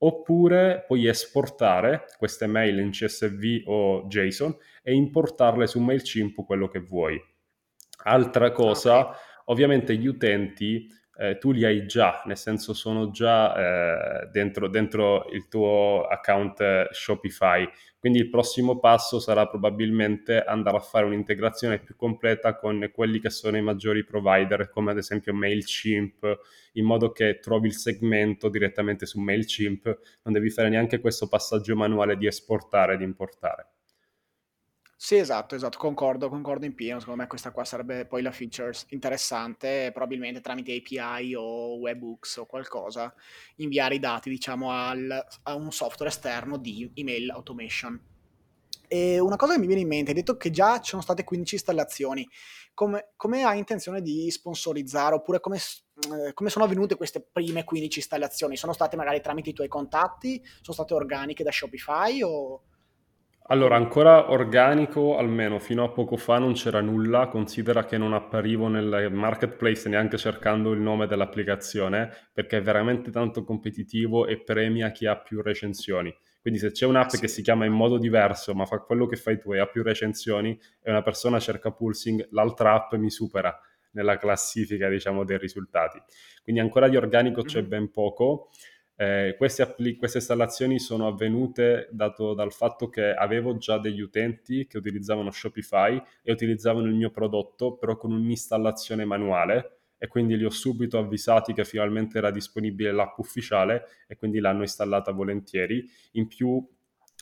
oppure 0.05 0.83
puoi 0.85 1.07
esportare 1.07 2.05
queste 2.17 2.47
mail 2.47 2.79
in 2.79 2.91
CSV 2.91 3.63
o 3.65 4.05
JSON 4.07 4.55
e 4.81 4.93
importarle 4.93 5.67
su 5.67 5.79
MailChimp 5.79 6.43
quello 6.45 6.67
che 6.67 6.79
vuoi. 6.79 7.21
Altra 8.05 8.51
cosa, 8.51 8.99
okay. 8.99 9.15
ovviamente 9.45 9.95
gli 9.95 10.07
utenti 10.07 10.87
eh, 11.15 11.37
tu 11.37 11.51
li 11.51 11.63
hai 11.63 11.85
già, 11.85 12.21
nel 12.25 12.37
senso 12.37 12.73
sono 12.73 13.11
già 13.11 13.55
eh, 13.55 14.27
dentro, 14.31 14.67
dentro, 14.67 15.29
il 15.31 15.47
tuo 15.47 16.05
account 16.09 16.59
eh, 16.59 16.87
Shopify. 16.91 17.67
Quindi 18.03 18.19
il 18.19 18.29
prossimo 18.29 18.79
passo 18.79 19.21
sarà 19.21 19.47
probabilmente 19.47 20.43
andare 20.43 20.75
a 20.75 20.81
fare 20.81 21.05
un'integrazione 21.05 21.79
più 21.79 21.95
completa 21.95 22.57
con 22.57 22.91
quelli 22.93 23.21
che 23.21 23.29
sono 23.29 23.55
i 23.55 23.61
maggiori 23.61 24.03
provider, 24.03 24.69
come 24.69 24.91
ad 24.91 24.97
esempio 24.97 25.33
MailChimp, 25.33 26.39
in 26.73 26.83
modo 26.83 27.13
che 27.13 27.39
trovi 27.39 27.67
il 27.67 27.75
segmento 27.77 28.49
direttamente 28.49 29.05
su 29.05 29.21
MailChimp, 29.21 29.99
non 30.23 30.33
devi 30.33 30.49
fare 30.49 30.67
neanche 30.67 30.99
questo 30.99 31.29
passaggio 31.29 31.77
manuale 31.77 32.17
di 32.17 32.27
esportare 32.27 32.95
e 32.95 32.97
di 32.97 33.05
importare. 33.05 33.72
Sì, 35.05 35.17
esatto, 35.17 35.55
esatto, 35.55 35.77
concordo, 35.77 36.29
concordo 36.29 36.65
in 36.65 36.75
pieno. 36.75 36.97
Secondo 36.99 37.23
me 37.23 37.27
questa 37.27 37.51
qua 37.51 37.65
sarebbe 37.65 38.05
poi 38.05 38.21
la 38.21 38.31
features 38.31 38.85
interessante, 38.91 39.91
probabilmente 39.91 40.39
tramite 40.39 40.73
API 40.77 41.35
o 41.35 41.75
webhooks 41.75 42.37
o 42.37 42.45
qualcosa, 42.45 43.13
inviare 43.57 43.95
i 43.95 43.99
dati, 43.99 44.29
diciamo, 44.29 44.71
al, 44.71 45.25
a 45.43 45.55
un 45.55 45.73
software 45.73 46.09
esterno 46.09 46.55
di 46.55 46.89
email 46.93 47.31
automation. 47.31 47.99
E 48.87 49.19
una 49.19 49.35
cosa 49.35 49.55
che 49.55 49.59
mi 49.59 49.65
viene 49.65 49.81
in 49.81 49.89
mente, 49.89 50.11
hai 50.11 50.15
detto 50.15 50.37
che 50.37 50.51
già 50.51 50.79
ci 50.79 50.91
sono 50.91 51.01
state 51.01 51.25
15 51.25 51.55
installazioni, 51.55 52.25
come, 52.73 53.11
come 53.17 53.43
hai 53.43 53.57
intenzione 53.57 54.01
di 54.01 54.31
sponsorizzare 54.31 55.15
oppure 55.15 55.41
come, 55.41 55.57
eh, 55.57 56.31
come, 56.33 56.49
sono 56.49 56.63
avvenute 56.63 56.95
queste 56.95 57.19
prime 57.29 57.65
15 57.65 57.99
installazioni? 57.99 58.55
Sono 58.55 58.71
state 58.71 58.95
magari 58.95 59.19
tramite 59.19 59.49
i 59.49 59.53
tuoi 59.53 59.67
contatti? 59.67 60.41
Sono 60.61 60.77
state 60.77 60.93
organiche 60.93 61.43
da 61.43 61.51
Shopify 61.51 62.21
o... 62.21 62.63
Allora, 63.47 63.75
ancora 63.75 64.32
organico, 64.32 65.17
almeno 65.17 65.60
fino 65.60 65.84
a 65.84 65.89
poco 65.89 66.15
fa 66.15 66.38
non 66.38 66.53
c'era 66.53 66.79
nulla, 66.79 67.27
considera 67.27 67.84
che 67.84 67.97
non 67.97 68.13
apparivo 68.13 68.69
nel 68.69 69.10
marketplace 69.12 69.89
neanche 69.89 70.17
cercando 70.17 70.71
il 70.71 70.79
nome 70.79 71.08
dell'applicazione, 71.08 72.10
perché 72.32 72.58
è 72.58 72.62
veramente 72.62 73.12
tanto 73.12 73.43
competitivo 73.43 74.27
e 74.27 74.41
premia 74.41 74.91
chi 74.91 75.08
ha 75.08 75.17
più 75.17 75.41
recensioni. 75.41 76.15
Quindi 76.39 76.58
se 76.58 76.71
c'è 76.71 76.86
un'app 76.86 77.17
che 77.19 77.27
si 77.27 77.41
chiama 77.41 77.65
in 77.65 77.73
modo 77.73 77.97
diverso, 77.97 78.53
ma 78.53 78.65
fa 78.65 78.79
quello 78.79 79.08
che 79.08 79.17
fai 79.17 79.38
tu 79.38 79.53
e 79.53 79.60
ha 79.60 79.65
più 79.65 79.84
recensioni, 79.84 80.58
e 80.82 80.89
una 80.89 81.01
persona 81.01 81.38
cerca 81.39 81.71
Pulsing, 81.71 82.29
l'altra 82.32 82.73
app 82.75 82.93
mi 82.93 83.10
supera 83.10 83.60
nella 83.91 84.17
classifica, 84.17 84.88
diciamo, 84.88 85.25
dei 85.25 85.38
risultati. 85.38 86.01
Quindi 86.43 86.62
ancora 86.62 86.88
di 86.88 86.95
organico 86.95 87.41
c'è 87.41 87.60
mm-hmm. 87.60 87.69
ben 87.69 87.91
poco. 87.91 88.49
Eh, 88.95 89.36
queste, 89.38 89.63
appli- 89.63 89.95
queste, 89.95 90.19
installazioni 90.19 90.79
sono 90.79 91.08
avvenute 91.08 91.89
dato 91.91 92.34
dal 92.34 92.51
fatto 92.53 92.89
che 92.89 93.12
avevo 93.13 93.58
già 93.58 93.79
degli 93.79 94.01
utenti 94.01 94.67
che 94.67 94.77
utilizzavano 94.77 95.32
Shopify 95.32 96.01
e 96.21 96.32
utilizzavano 96.32 96.86
il 96.88 96.93
mio 96.93 97.10
prodotto, 97.10 97.75
però 97.75 97.97
con 97.97 98.12
un'installazione 98.12 99.03
manuale 99.06 99.77
e 99.97 100.08
quindi 100.08 100.36
li 100.36 100.43
ho 100.43 100.49
subito 100.49 100.97
avvisati 100.97 101.53
che 101.53 101.63
finalmente 101.63 102.17
era 102.17 102.29
disponibile 102.29 102.91
l'app 102.91 103.17
ufficiale 103.19 103.86
e 104.08 104.17
quindi 104.17 104.39
l'hanno 104.39 104.62
installata 104.62 105.12
volentieri. 105.12 105.89
In 106.13 106.27
più 106.27 106.62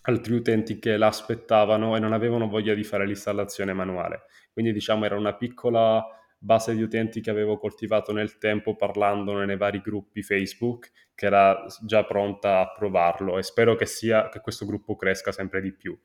altri 0.04 0.34
utenti 0.34 0.80
che 0.80 0.98
l'aspettavano 0.98 1.96
e 1.96 2.00
non 2.00 2.12
avevano 2.12 2.48
voglia 2.48 2.74
di 2.74 2.84
fare 2.84 3.06
l'installazione 3.06 3.72
manuale. 3.74 4.24
Quindi 4.52 4.74
diciamo 4.74 5.06
era 5.06 5.16
una 5.16 5.36
piccola 5.36 6.04
base 6.44 6.74
di 6.74 6.82
utenti 6.82 7.22
che 7.22 7.30
avevo 7.30 7.58
coltivato 7.58 8.12
nel 8.12 8.40
tempo 8.40 8.76
parlandone 8.76 9.46
nei 9.46 9.58
vari 9.58 9.80
gruppi 9.80 10.24
Facebook 10.24 10.92
che 11.14 11.28
era 11.28 11.66
già 11.86 12.04
pronta 12.04 12.62
a 12.62 12.72
provarlo 12.72 13.38
e 13.38 13.44
spero 13.44 13.76
che, 13.76 13.86
sia, 13.86 14.28
che 14.30 14.40
questo 14.40 14.66
gruppo 14.66 14.96
cresca 14.96 15.32
sempre 15.32 15.62
di 15.62 15.72
più. 15.72 15.96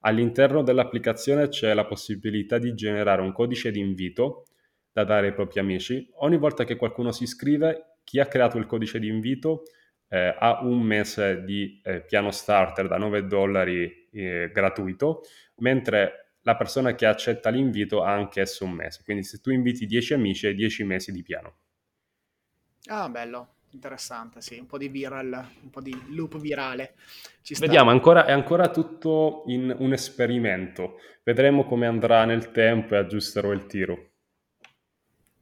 All'interno 0.00 0.62
dell'applicazione 0.62 1.48
c'è 1.48 1.74
la 1.74 1.84
possibilità 1.84 2.56
di 2.56 2.72
generare 2.72 3.20
un 3.20 3.32
codice 3.32 3.70
di 3.70 3.80
invito 3.80 4.46
da 4.90 5.04
dare 5.04 5.26
ai 5.26 5.34
propri 5.34 5.60
amici. 5.60 6.08
Ogni 6.20 6.38
volta 6.38 6.64
che 6.64 6.76
qualcuno 6.76 7.12
si 7.12 7.24
iscrive, 7.24 7.98
chi 8.02 8.18
ha 8.18 8.26
creato 8.26 8.56
il 8.56 8.64
codice 8.64 8.98
di 8.98 9.08
invito 9.08 9.64
eh, 10.08 10.34
ha 10.38 10.60
un 10.62 10.80
mese 10.80 11.44
di 11.44 11.80
eh, 11.84 12.02
piano 12.02 12.30
starter 12.30 12.88
da 12.88 12.96
9 12.96 13.26
dollari 13.26 14.08
eh, 14.10 14.50
gratuito, 14.52 15.20
mentre 15.56 16.21
la 16.42 16.56
persona 16.56 16.94
che 16.94 17.06
accetta 17.06 17.50
l'invito 17.50 18.02
ha 18.02 18.12
anche 18.12 18.40
esso 18.40 18.64
un 18.64 18.72
mese. 18.72 19.02
Quindi 19.04 19.24
se 19.24 19.40
tu 19.40 19.50
inviti 19.50 19.86
10 19.86 20.14
amici 20.14 20.46
hai 20.46 20.54
10 20.54 20.84
mesi 20.84 21.12
di 21.12 21.22
piano. 21.22 21.56
Ah, 22.86 23.08
bello, 23.08 23.54
interessante, 23.70 24.40
sì, 24.40 24.58
un 24.58 24.66
po' 24.66 24.76
di 24.78 24.88
viral, 24.88 25.48
un 25.62 25.70
po' 25.70 25.80
di 25.80 25.96
loop 26.08 26.38
virale. 26.38 26.94
Vediamo, 27.58 27.90
ancora, 27.90 28.24
è 28.24 28.32
ancora 28.32 28.70
tutto 28.70 29.44
in 29.46 29.74
un 29.78 29.92
esperimento. 29.92 30.96
Vedremo 31.22 31.64
come 31.64 31.86
andrà 31.86 32.24
nel 32.24 32.50
tempo 32.50 32.94
e 32.94 32.98
aggiusterò 32.98 33.52
il 33.52 33.66
tiro. 33.66 34.10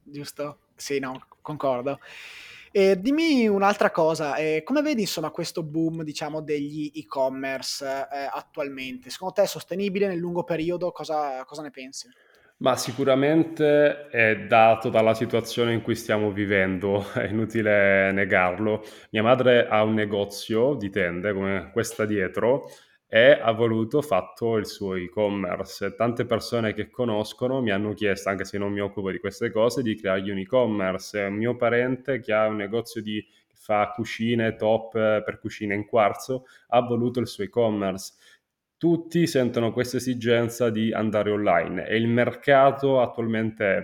Giusto? 0.03 0.59
Sì, 0.75 0.99
no, 0.99 1.25
concordo. 1.41 1.99
E 2.73 2.99
dimmi 2.99 3.47
un'altra 3.49 3.91
cosa, 3.91 4.35
eh, 4.37 4.61
come 4.63 4.81
vedi 4.81 5.01
insomma 5.01 5.29
questo 5.29 5.61
boom 5.61 6.03
diciamo 6.03 6.41
degli 6.41 6.89
e-commerce 6.95 7.85
eh, 7.85 8.29
attualmente? 8.31 9.09
Secondo 9.09 9.33
te 9.33 9.41
è 9.43 9.45
sostenibile 9.45 10.07
nel 10.07 10.17
lungo 10.17 10.45
periodo? 10.45 10.91
Cosa, 10.91 11.43
cosa 11.43 11.63
ne 11.63 11.69
pensi? 11.69 12.07
Ma 12.57 12.77
sicuramente 12.77 14.07
è 14.07 14.37
dato 14.47 14.89
dalla 14.89 15.13
situazione 15.13 15.73
in 15.73 15.81
cui 15.81 15.95
stiamo 15.95 16.31
vivendo, 16.31 17.05
è 17.13 17.25
inutile 17.25 18.13
negarlo. 18.13 18.83
Mia 19.09 19.23
madre 19.23 19.67
ha 19.67 19.83
un 19.83 19.93
negozio 19.93 20.75
di 20.75 20.89
tende 20.89 21.33
come 21.33 21.71
questa 21.73 22.05
dietro 22.05 22.69
e 23.13 23.31
ha 23.31 23.51
voluto 23.51 24.01
fatto 24.01 24.55
il 24.55 24.65
suo 24.65 24.95
e-commerce. 24.95 25.95
Tante 25.95 26.25
persone 26.25 26.73
che 26.73 26.89
conoscono 26.89 27.61
mi 27.61 27.69
hanno 27.69 27.93
chiesto, 27.93 28.29
anche 28.29 28.45
se 28.45 28.57
non 28.57 28.71
mi 28.71 28.79
occupo 28.79 29.11
di 29.11 29.19
queste 29.19 29.51
cose, 29.51 29.81
di 29.81 29.95
creargli 29.95 30.29
un 30.29 30.37
e-commerce. 30.37 31.19
Un 31.19 31.33
mio 31.33 31.57
parente 31.57 32.21
che 32.21 32.31
ha 32.31 32.47
un 32.47 32.55
negozio 32.55 33.01
di 33.01 33.21
fa 33.53 33.91
cucine 33.93 34.55
top 34.55 34.93
per 34.93 35.39
cucine 35.41 35.75
in 35.75 35.85
quarzo, 35.85 36.45
ha 36.67 36.79
voluto 36.79 37.19
il 37.19 37.27
suo 37.27 37.43
e-commerce. 37.43 38.13
Tutti 38.77 39.27
sentono 39.27 39.73
questa 39.73 39.97
esigenza 39.97 40.69
di 40.69 40.93
andare 40.93 41.31
online 41.31 41.85
e 41.89 41.97
il 41.97 42.07
mercato 42.07 43.01
attualmente 43.01 43.65
è 43.65 43.83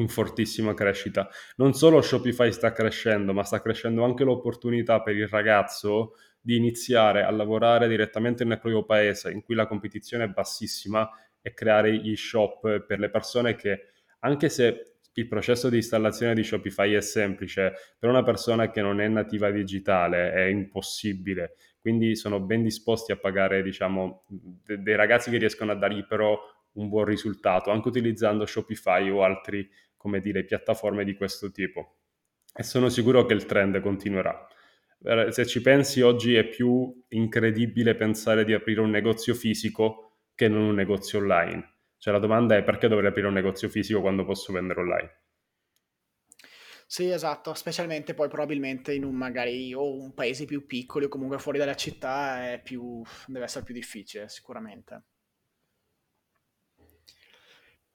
in 0.00 0.08
fortissima 0.08 0.74
crescita. 0.74 1.28
Non 1.58 1.72
solo 1.72 2.02
Shopify 2.02 2.50
sta 2.50 2.72
crescendo, 2.72 3.32
ma 3.32 3.44
sta 3.44 3.62
crescendo 3.62 4.02
anche 4.02 4.24
l'opportunità 4.24 5.02
per 5.02 5.14
il 5.14 5.28
ragazzo 5.28 6.14
di 6.46 6.54
iniziare 6.54 7.24
a 7.24 7.30
lavorare 7.32 7.88
direttamente 7.88 8.44
nel 8.44 8.60
proprio 8.60 8.84
paese 8.84 9.32
in 9.32 9.42
cui 9.42 9.56
la 9.56 9.66
competizione 9.66 10.22
è 10.22 10.28
bassissima 10.28 11.10
e 11.42 11.52
creare 11.52 11.92
gli 11.96 12.14
shop 12.14 12.86
per 12.86 13.00
le 13.00 13.10
persone 13.10 13.56
che 13.56 13.88
anche 14.20 14.48
se 14.48 14.98
il 15.14 15.26
processo 15.26 15.68
di 15.68 15.78
installazione 15.78 16.34
di 16.34 16.44
Shopify 16.44 16.92
è 16.92 17.00
semplice, 17.00 17.72
per 17.98 18.08
una 18.08 18.22
persona 18.22 18.70
che 18.70 18.80
non 18.80 19.00
è 19.00 19.08
nativa 19.08 19.50
digitale 19.50 20.30
è 20.30 20.42
impossibile. 20.42 21.56
Quindi 21.80 22.14
sono 22.14 22.38
ben 22.38 22.62
disposti 22.62 23.10
a 23.10 23.16
pagare, 23.16 23.62
diciamo, 23.64 24.24
de- 24.28 24.80
dei 24.80 24.94
ragazzi 24.94 25.30
che 25.30 25.38
riescono 25.38 25.72
a 25.72 25.74
dargli 25.74 26.04
però 26.06 26.38
un 26.74 26.88
buon 26.88 27.06
risultato, 27.06 27.72
anche 27.72 27.88
utilizzando 27.88 28.46
Shopify 28.46 29.08
o 29.10 29.24
altri, 29.24 29.68
come 29.96 30.20
dire, 30.20 30.44
piattaforme 30.44 31.02
di 31.02 31.14
questo 31.14 31.50
tipo. 31.50 31.96
E 32.54 32.62
sono 32.62 32.88
sicuro 32.88 33.24
che 33.24 33.34
il 33.34 33.46
trend 33.46 33.80
continuerà 33.80 34.46
se 35.30 35.46
ci 35.46 35.60
pensi 35.60 36.00
oggi 36.02 36.34
è 36.34 36.46
più 36.46 37.04
incredibile 37.08 37.94
pensare 37.94 38.44
di 38.44 38.52
aprire 38.52 38.80
un 38.80 38.90
negozio 38.90 39.34
fisico 39.34 40.18
che 40.34 40.48
non 40.48 40.62
un 40.62 40.74
negozio 40.74 41.18
online. 41.18 41.74
Cioè 41.98 42.12
la 42.12 42.18
domanda 42.18 42.56
è 42.56 42.62
perché 42.62 42.88
dovrei 42.88 43.08
aprire 43.10 43.28
un 43.28 43.34
negozio 43.34 43.68
fisico 43.68 44.00
quando 44.00 44.24
posso 44.24 44.52
vendere 44.52 44.80
online? 44.80 45.20
Sì, 46.88 47.10
esatto, 47.10 47.54
specialmente 47.54 48.14
poi 48.14 48.28
probabilmente 48.28 48.92
in 48.94 49.04
un 49.04 49.14
magari 49.14 49.74
o 49.74 49.92
un 49.94 50.14
paese 50.14 50.44
più 50.46 50.66
piccolo 50.66 51.06
o 51.06 51.08
comunque 51.08 51.38
fuori 51.38 51.58
dalla 51.58 51.74
città 51.74 52.58
più, 52.62 53.02
deve 53.26 53.44
essere 53.44 53.64
più 53.64 53.74
difficile 53.74 54.28
sicuramente. 54.28 55.02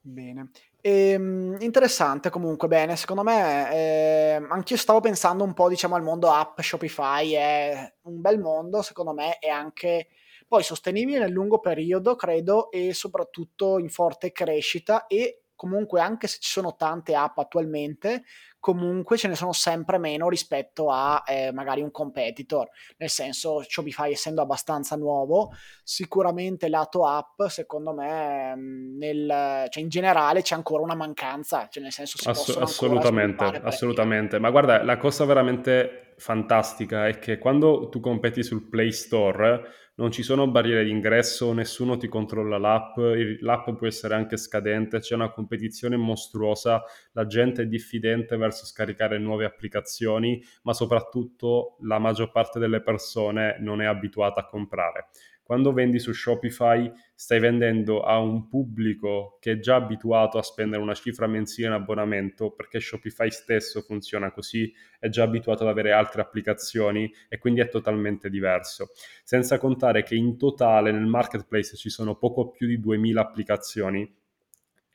Bene. 0.03 0.51
Ehm, 0.85 1.57
interessante 1.59 2.31
comunque, 2.31 2.67
bene, 2.67 2.95
secondo 2.95 3.21
me, 3.21 4.35
ehm, 4.35 4.51
anch'io 4.51 4.77
stavo 4.77 4.99
pensando 4.99 5.43
un 5.43 5.53
po', 5.53 5.69
diciamo, 5.69 5.93
al 5.95 6.01
mondo 6.01 6.31
app, 6.31 6.59
Shopify 6.59 7.31
è 7.33 7.93
un 8.03 8.19
bel 8.19 8.39
mondo, 8.39 8.81
secondo 8.81 9.13
me, 9.13 9.37
è 9.37 9.47
anche 9.47 10.07
poi 10.47 10.63
sostenibile 10.63 11.19
nel 11.19 11.31
lungo 11.31 11.59
periodo, 11.59 12.15
credo, 12.15 12.71
e 12.71 12.93
soprattutto 12.95 13.77
in 13.77 13.89
forte 13.89 14.31
crescita 14.31 15.05
e 15.05 15.40
comunque 15.62 16.02
anche 16.02 16.26
se 16.26 16.39
ci 16.39 16.50
sono 16.50 16.76
tante 16.76 17.13
app 17.13 17.38
attualmente, 17.38 18.24
comunque 18.60 19.15
ce 19.15 19.28
ne 19.28 19.36
sono 19.36 19.54
sempre 19.54 20.00
meno 20.00 20.28
rispetto 20.28 20.89
a 20.89 21.21
eh, 21.24 21.52
magari 21.52 21.84
un 21.84 21.91
competitor. 21.91 22.67
Nel 22.97 23.10
senso, 23.10 23.63
Shopify 23.67 24.12
essendo 24.12 24.41
abbastanza 24.41 24.95
nuovo, 24.95 25.52
sicuramente 25.84 26.67
lato 26.67 27.06
app, 27.06 27.43
secondo 27.43 27.93
me, 27.93 28.56
mm, 28.56 28.97
nel, 28.97 29.67
cioè 29.69 29.84
in 29.84 29.89
generale 29.89 30.41
c'è 30.41 30.56
ancora 30.56 30.82
una 30.82 30.95
mancanza, 30.95 31.67
cioè 31.69 31.84
nel 31.84 31.91
senso 31.91 32.17
si 32.17 32.28
Ass- 32.28 32.58
assolutamente, 32.58 33.43
assolutamente. 33.63 34.39
Ma 34.39 34.50
guarda, 34.50 34.84
la 34.84 34.97
cosa 34.97 35.26
veramente 35.26 36.15
fantastica 36.17 37.08
è 37.08 37.19
che 37.19 37.38
quando 37.38 37.88
tu 37.89 38.00
competi 38.00 38.41
sul 38.41 38.67
Play 38.67 38.91
Store 38.91 39.62
non 39.95 40.12
ci 40.12 40.23
sono 40.23 40.49
barriere 40.49 40.84
di 40.84 40.89
ingresso, 40.89 41.54
nessuno 41.54 41.97
ti 41.97 42.08
controlla 42.08 42.58
l'app, 42.58 42.97
l'app 43.41 43.69
può 43.71 43.88
essere 43.88 44.15
anche 44.15 44.38
scadente, 44.38 44.99
c'è 44.99 45.15
una 45.15 45.32
competizione 45.32 45.97
mostruosa, 45.97 46.84
la 47.12 47.27
gente 47.27 47.63
è 47.63 47.67
diffidente 47.67 48.38
verso 48.38 48.65
scaricare 48.65 49.19
nuove 49.19 49.45
applicazioni, 49.45 50.41
ma 50.63 50.73
soprattutto 50.73 51.77
la 51.82 51.99
maggior 51.99 52.32
parte 52.32 52.60
delle 52.60 52.82
persone 52.82 53.58
non 53.60 53.82
è 53.82 53.86
abituata 53.86 54.41
a 54.41 54.45
comprare. 54.45 55.10
Quando 55.51 55.73
vendi 55.73 55.99
su 55.99 56.13
Shopify 56.13 56.89
stai 57.13 57.41
vendendo 57.41 58.03
a 58.03 58.17
un 58.19 58.47
pubblico 58.47 59.37
che 59.41 59.51
è 59.51 59.59
già 59.59 59.75
abituato 59.75 60.37
a 60.37 60.43
spendere 60.43 60.81
una 60.81 60.93
cifra 60.93 61.27
mensile 61.27 61.67
in 61.67 61.73
abbonamento 61.73 62.51
perché 62.51 62.79
Shopify 62.79 63.29
stesso 63.29 63.81
funziona 63.81 64.31
così, 64.31 64.73
è 64.97 65.09
già 65.09 65.23
abituato 65.23 65.63
ad 65.63 65.69
avere 65.69 65.91
altre 65.91 66.21
applicazioni 66.21 67.13
e 67.27 67.37
quindi 67.37 67.59
è 67.59 67.67
totalmente 67.67 68.29
diverso. 68.29 68.91
Senza 69.25 69.57
contare 69.57 70.03
che 70.03 70.15
in 70.15 70.37
totale 70.37 70.93
nel 70.93 71.05
marketplace 71.05 71.75
ci 71.75 71.89
sono 71.89 72.15
poco 72.15 72.51
più 72.51 72.65
di 72.65 72.79
2000 72.79 73.19
applicazioni 73.19 74.09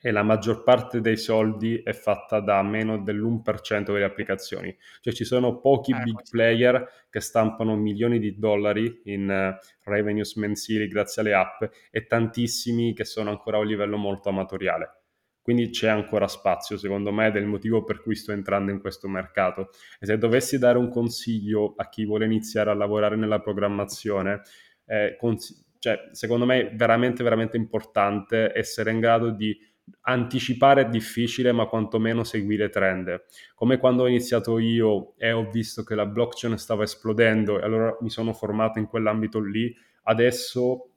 e 0.07 0.11
la 0.11 0.23
maggior 0.23 0.63
parte 0.63 1.01
dei 1.01 1.17
soldi 1.17 1.81
è 1.83 1.91
fatta 1.91 2.39
da 2.39 2.63
meno 2.63 2.97
dell'1% 2.97 3.91
delle 3.91 4.05
applicazioni. 4.05 4.73
Cioè 5.01 5.11
ci 5.11 5.25
sono 5.25 5.59
pochi 5.59 5.91
eh, 5.91 6.01
big 6.01 6.21
player 6.29 7.07
che 7.09 7.19
stampano 7.19 7.75
milioni 7.75 8.17
di 8.17 8.37
dollari 8.37 9.01
in 9.03 9.27
uh, 9.29 9.89
revenues 9.89 10.35
mensili 10.35 10.87
grazie 10.87 11.23
alle 11.23 11.33
app 11.33 11.61
e 11.91 12.05
tantissimi 12.07 12.93
che 12.93 13.03
sono 13.03 13.31
ancora 13.31 13.57
a 13.57 13.59
un 13.59 13.67
livello 13.67 13.97
molto 13.97 14.29
amatoriale. 14.29 15.01
Quindi 15.41 15.71
c'è 15.71 15.89
ancora 15.89 16.29
spazio, 16.29 16.77
secondo 16.77 17.11
me, 17.11 17.27
ed 17.27 17.35
è 17.35 17.39
il 17.39 17.45
motivo 17.45 17.83
per 17.83 18.01
cui 18.01 18.15
sto 18.15 18.31
entrando 18.31 18.71
in 18.71 18.79
questo 18.79 19.09
mercato. 19.09 19.71
E 19.99 20.05
se 20.05 20.17
dovessi 20.17 20.57
dare 20.57 20.77
un 20.77 20.87
consiglio 20.87 21.73
a 21.75 21.89
chi 21.89 22.05
vuole 22.05 22.23
iniziare 22.23 22.69
a 22.69 22.75
lavorare 22.75 23.17
nella 23.17 23.41
programmazione, 23.41 24.39
eh, 24.85 25.17
cons- 25.19 25.65
cioè, 25.79 26.09
secondo 26.13 26.45
me 26.45 26.69
è 26.69 26.75
veramente, 26.75 27.23
veramente 27.23 27.57
importante 27.57 28.53
essere 28.55 28.91
in 28.91 29.01
grado 29.01 29.31
di 29.31 29.75
anticipare 30.01 30.81
è 30.81 30.89
difficile, 30.89 31.51
ma 31.51 31.65
quantomeno 31.65 32.23
seguire 32.23 32.69
trend. 32.69 33.25
Come 33.55 33.77
quando 33.77 34.03
ho 34.03 34.07
iniziato 34.07 34.57
io 34.59 35.15
e 35.17 35.31
ho 35.31 35.49
visto 35.49 35.83
che 35.83 35.95
la 35.95 36.05
blockchain 36.05 36.57
stava 36.57 36.83
esplodendo 36.83 37.59
e 37.59 37.63
allora 37.63 37.97
mi 38.01 38.09
sono 38.09 38.33
formato 38.33 38.79
in 38.79 38.87
quell'ambito 38.87 39.39
lì, 39.39 39.73
adesso 40.03 40.91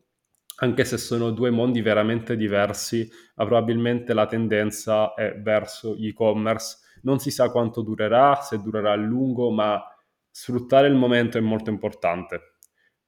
anche 0.63 0.85
se 0.85 0.99
sono 0.99 1.31
due 1.31 1.51
mondi 1.51 1.81
veramente 1.81 2.37
diversi, 2.37 3.09
probabilmente 3.35 4.13
la 4.13 4.27
tendenza 4.27 5.15
è 5.15 5.35
verso 5.41 5.97
e-commerce. 5.97 6.79
Non 7.03 7.19
si 7.19 7.31
sa 7.31 7.51
quanto 7.51 7.81
durerà, 7.81 8.35
se 8.37 8.61
durerà 8.61 8.93
a 8.93 8.97
lungo, 8.97 9.51
ma 9.51 9.83
sfruttare 10.31 10.87
il 10.87 10.95
momento 10.95 11.39
è 11.39 11.41
molto 11.41 11.71
importante. 11.71 12.50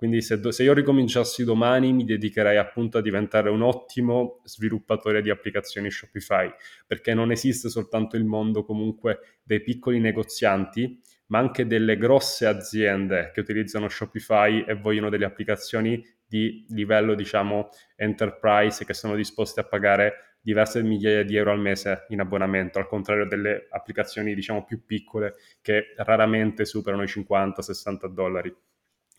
Quindi 0.02 0.20
se, 0.20 0.40
se, 0.50 0.64
io 0.64 0.72
ricominciassi 0.74 1.44
domani 1.44 1.92
mi 1.92 2.02
dedicherei 2.02 2.56
appunto 2.56 2.98
a 2.98 3.00
diventare 3.00 3.50
un 3.50 3.62
ottimo 3.62 4.40
sviluppatore 4.42 5.22
di 5.22 5.30
applicazioni 5.30 5.92
Shopify, 5.92 6.52
perché 6.88 7.14
non 7.14 7.30
esiste 7.30 7.68
soltanto 7.68 8.16
il 8.16 8.24
mondo 8.24 8.64
comunque 8.64 9.38
dei 9.44 9.62
piccoli 9.62 10.00
negozianti, 10.00 11.00
ma 11.26 11.38
anche 11.38 11.68
delle 11.68 11.96
grosse 11.96 12.46
aziende 12.46 13.30
che 13.32 13.38
utilizzano 13.38 13.88
Shopify 13.88 14.64
e 14.66 14.74
vogliono 14.74 15.08
delle 15.08 15.24
applicazioni 15.24 16.04
di 16.26 16.66
livello, 16.70 17.14
diciamo, 17.14 17.68
enterprise 17.94 18.84
che 18.84 18.94
sono 18.94 19.14
disposte 19.14 19.60
a 19.60 19.64
pagare 19.68 20.38
diverse 20.40 20.82
migliaia 20.82 21.22
di 21.22 21.36
euro 21.36 21.52
al 21.52 21.60
mese 21.60 22.06
in 22.08 22.18
abbonamento, 22.18 22.80
al 22.80 22.88
contrario 22.88 23.24
delle 23.24 23.68
applicazioni, 23.70 24.34
diciamo, 24.34 24.64
più 24.64 24.84
piccole 24.84 25.34
che 25.60 25.94
raramente 25.98 26.64
superano 26.64 27.04
i 27.04 27.06
50-60 27.06 28.06
dollari 28.08 28.52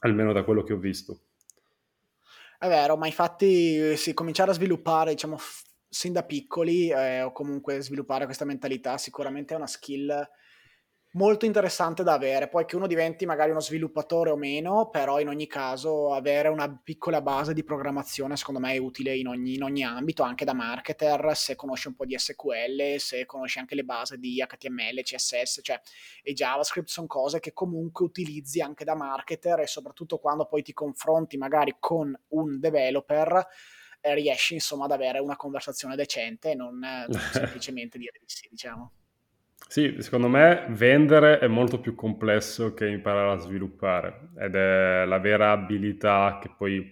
almeno 0.03 0.31
da 0.31 0.43
quello 0.43 0.63
che 0.63 0.73
ho 0.73 0.77
visto. 0.77 1.19
È 2.57 2.67
vero, 2.67 2.95
ma 2.95 3.07
infatti 3.07 3.97
sì, 3.97 4.13
cominciare 4.13 4.51
a 4.51 4.53
sviluppare, 4.53 5.11
diciamo, 5.11 5.37
sin 5.89 6.13
da 6.13 6.23
piccoli 6.23 6.89
eh, 6.89 7.21
o 7.21 7.31
comunque 7.31 7.81
sviluppare 7.81 8.25
questa 8.25 8.45
mentalità 8.45 8.97
sicuramente 8.97 9.53
è 9.53 9.57
una 9.57 9.67
skill 9.67 10.27
molto 11.13 11.45
interessante 11.45 12.03
da 12.03 12.13
avere. 12.13 12.47
Poi 12.47 12.65
che 12.65 12.75
uno 12.75 12.87
diventi 12.87 13.25
magari 13.25 13.51
uno 13.51 13.59
sviluppatore 13.59 14.29
o 14.29 14.35
meno, 14.35 14.89
però 14.89 15.19
in 15.19 15.27
ogni 15.27 15.47
caso 15.47 16.13
avere 16.13 16.47
una 16.47 16.69
piccola 16.83 17.21
base 17.21 17.53
di 17.53 17.63
programmazione 17.63 18.37
secondo 18.37 18.59
me 18.59 18.73
è 18.73 18.77
utile 18.77 19.15
in 19.15 19.27
ogni, 19.27 19.55
in 19.55 19.63
ogni 19.63 19.83
ambito, 19.83 20.23
anche 20.23 20.45
da 20.45 20.53
marketer, 20.53 21.35
se 21.35 21.55
conosci 21.55 21.87
un 21.87 21.95
po' 21.95 22.05
di 22.05 22.17
SQL, 22.17 22.95
se 22.97 23.25
conosci 23.25 23.59
anche 23.59 23.75
le 23.75 23.83
basi 23.83 24.17
di 24.17 24.43
HTML, 24.45 25.01
CSS, 25.01 25.59
cioè 25.61 25.79
e 26.21 26.33
JavaScript 26.33 26.87
sono 26.87 27.07
cose 27.07 27.39
che 27.39 27.53
comunque 27.53 28.05
utilizzi 28.05 28.61
anche 28.61 28.83
da 28.83 28.95
marketer 28.95 29.59
e 29.59 29.67
soprattutto 29.67 30.17
quando 30.19 30.45
poi 30.45 30.61
ti 30.61 30.73
confronti 30.73 31.37
magari 31.37 31.75
con 31.79 32.17
un 32.29 32.59
developer 32.59 33.47
eh, 34.01 34.15
riesci 34.15 34.53
insomma 34.53 34.85
ad 34.85 34.91
avere 34.91 35.19
una 35.19 35.35
conversazione 35.35 35.95
decente 35.95 36.51
e 36.51 36.55
non 36.55 36.83
eh, 36.83 37.07
semplicemente 37.31 37.97
dire 37.97 38.17
di 38.19 38.25
sì, 38.27 38.47
diciamo. 38.49 39.02
Sì, 39.67 39.95
secondo 40.01 40.27
me 40.27 40.65
vendere 40.69 41.39
è 41.39 41.47
molto 41.47 41.79
più 41.79 41.95
complesso 41.95 42.73
che 42.73 42.87
imparare 42.87 43.31
a 43.31 43.37
sviluppare 43.39 44.29
ed 44.37 44.55
è 44.55 45.03
la 45.05 45.17
vera 45.19 45.51
abilità 45.51 46.37
che 46.41 46.53
poi 46.55 46.91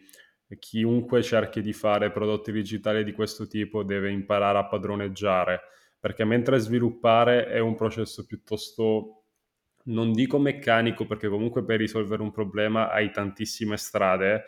chiunque 0.58 1.22
cerchi 1.22 1.62
di 1.62 1.74
fare 1.74 2.12
prodotti 2.12 2.52
digitali 2.52 3.04
di 3.04 3.12
questo 3.14 3.48
tipo 3.48 3.84
deve 3.84 4.10
imparare 4.12 4.58
a 4.58 4.66
padroneggiare, 4.68 5.62
perché 6.00 6.26
mentre 6.26 6.58
sviluppare 6.60 7.46
è 7.48 7.60
un 7.60 7.76
processo 7.76 8.26
piuttosto, 8.26 9.26
non 9.86 10.12
dico 10.12 10.40
meccanico, 10.40 11.06
perché 11.06 11.30
comunque 11.30 11.64
per 11.64 11.78
risolvere 11.80 12.22
un 12.22 12.32
problema 12.32 12.90
hai 12.92 13.12
tantissime 13.12 13.78
strade, 13.78 14.44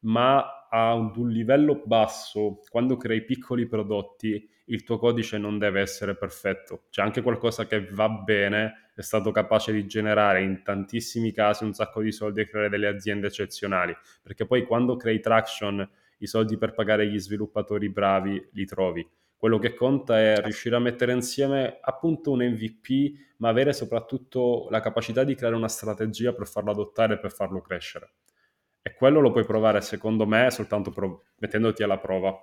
ma 0.00 0.66
a 0.68 0.94
un 0.94 1.28
livello 1.28 1.82
basso, 1.84 2.60
quando 2.68 2.96
crei 2.96 3.24
piccoli 3.24 3.66
prodotti, 3.66 4.48
il 4.66 4.82
tuo 4.82 4.98
codice 4.98 5.38
non 5.38 5.58
deve 5.58 5.80
essere 5.80 6.16
perfetto. 6.16 6.84
C'è 6.90 7.02
anche 7.02 7.22
qualcosa 7.22 7.66
che 7.66 7.86
va 7.90 8.08
bene, 8.08 8.90
è 8.94 9.02
stato 9.02 9.30
capace 9.30 9.72
di 9.72 9.86
generare 9.86 10.42
in 10.42 10.62
tantissimi 10.62 11.32
casi 11.32 11.64
un 11.64 11.74
sacco 11.74 12.00
di 12.00 12.12
soldi 12.12 12.40
e 12.40 12.48
creare 12.48 12.68
delle 12.68 12.86
aziende 12.86 13.26
eccezionali, 13.26 13.94
perché 14.22 14.46
poi 14.46 14.64
quando 14.64 14.96
crei 14.96 15.20
traction 15.20 15.86
i 16.18 16.26
soldi 16.26 16.56
per 16.56 16.72
pagare 16.72 17.06
gli 17.08 17.18
sviluppatori 17.18 17.90
bravi 17.90 18.48
li 18.52 18.64
trovi. 18.64 19.06
Quello 19.36 19.58
che 19.58 19.74
conta 19.74 20.18
è 20.18 20.40
riuscire 20.40 20.74
a 20.74 20.78
mettere 20.78 21.12
insieme 21.12 21.78
appunto 21.82 22.30
un 22.30 22.42
MVP, 22.42 23.34
ma 23.38 23.50
avere 23.50 23.74
soprattutto 23.74 24.68
la 24.70 24.80
capacità 24.80 25.22
di 25.22 25.34
creare 25.34 25.54
una 25.54 25.68
strategia 25.68 26.32
per 26.32 26.46
farlo 26.46 26.70
adottare 26.70 27.14
e 27.14 27.18
per 27.18 27.30
farlo 27.30 27.60
crescere. 27.60 28.12
E 28.80 28.94
quello 28.94 29.20
lo 29.20 29.32
puoi 29.32 29.44
provare, 29.44 29.82
secondo 29.82 30.26
me, 30.26 30.50
soltanto 30.50 30.90
prov- 30.90 31.20
mettendoti 31.38 31.82
alla 31.82 31.98
prova. 31.98 32.34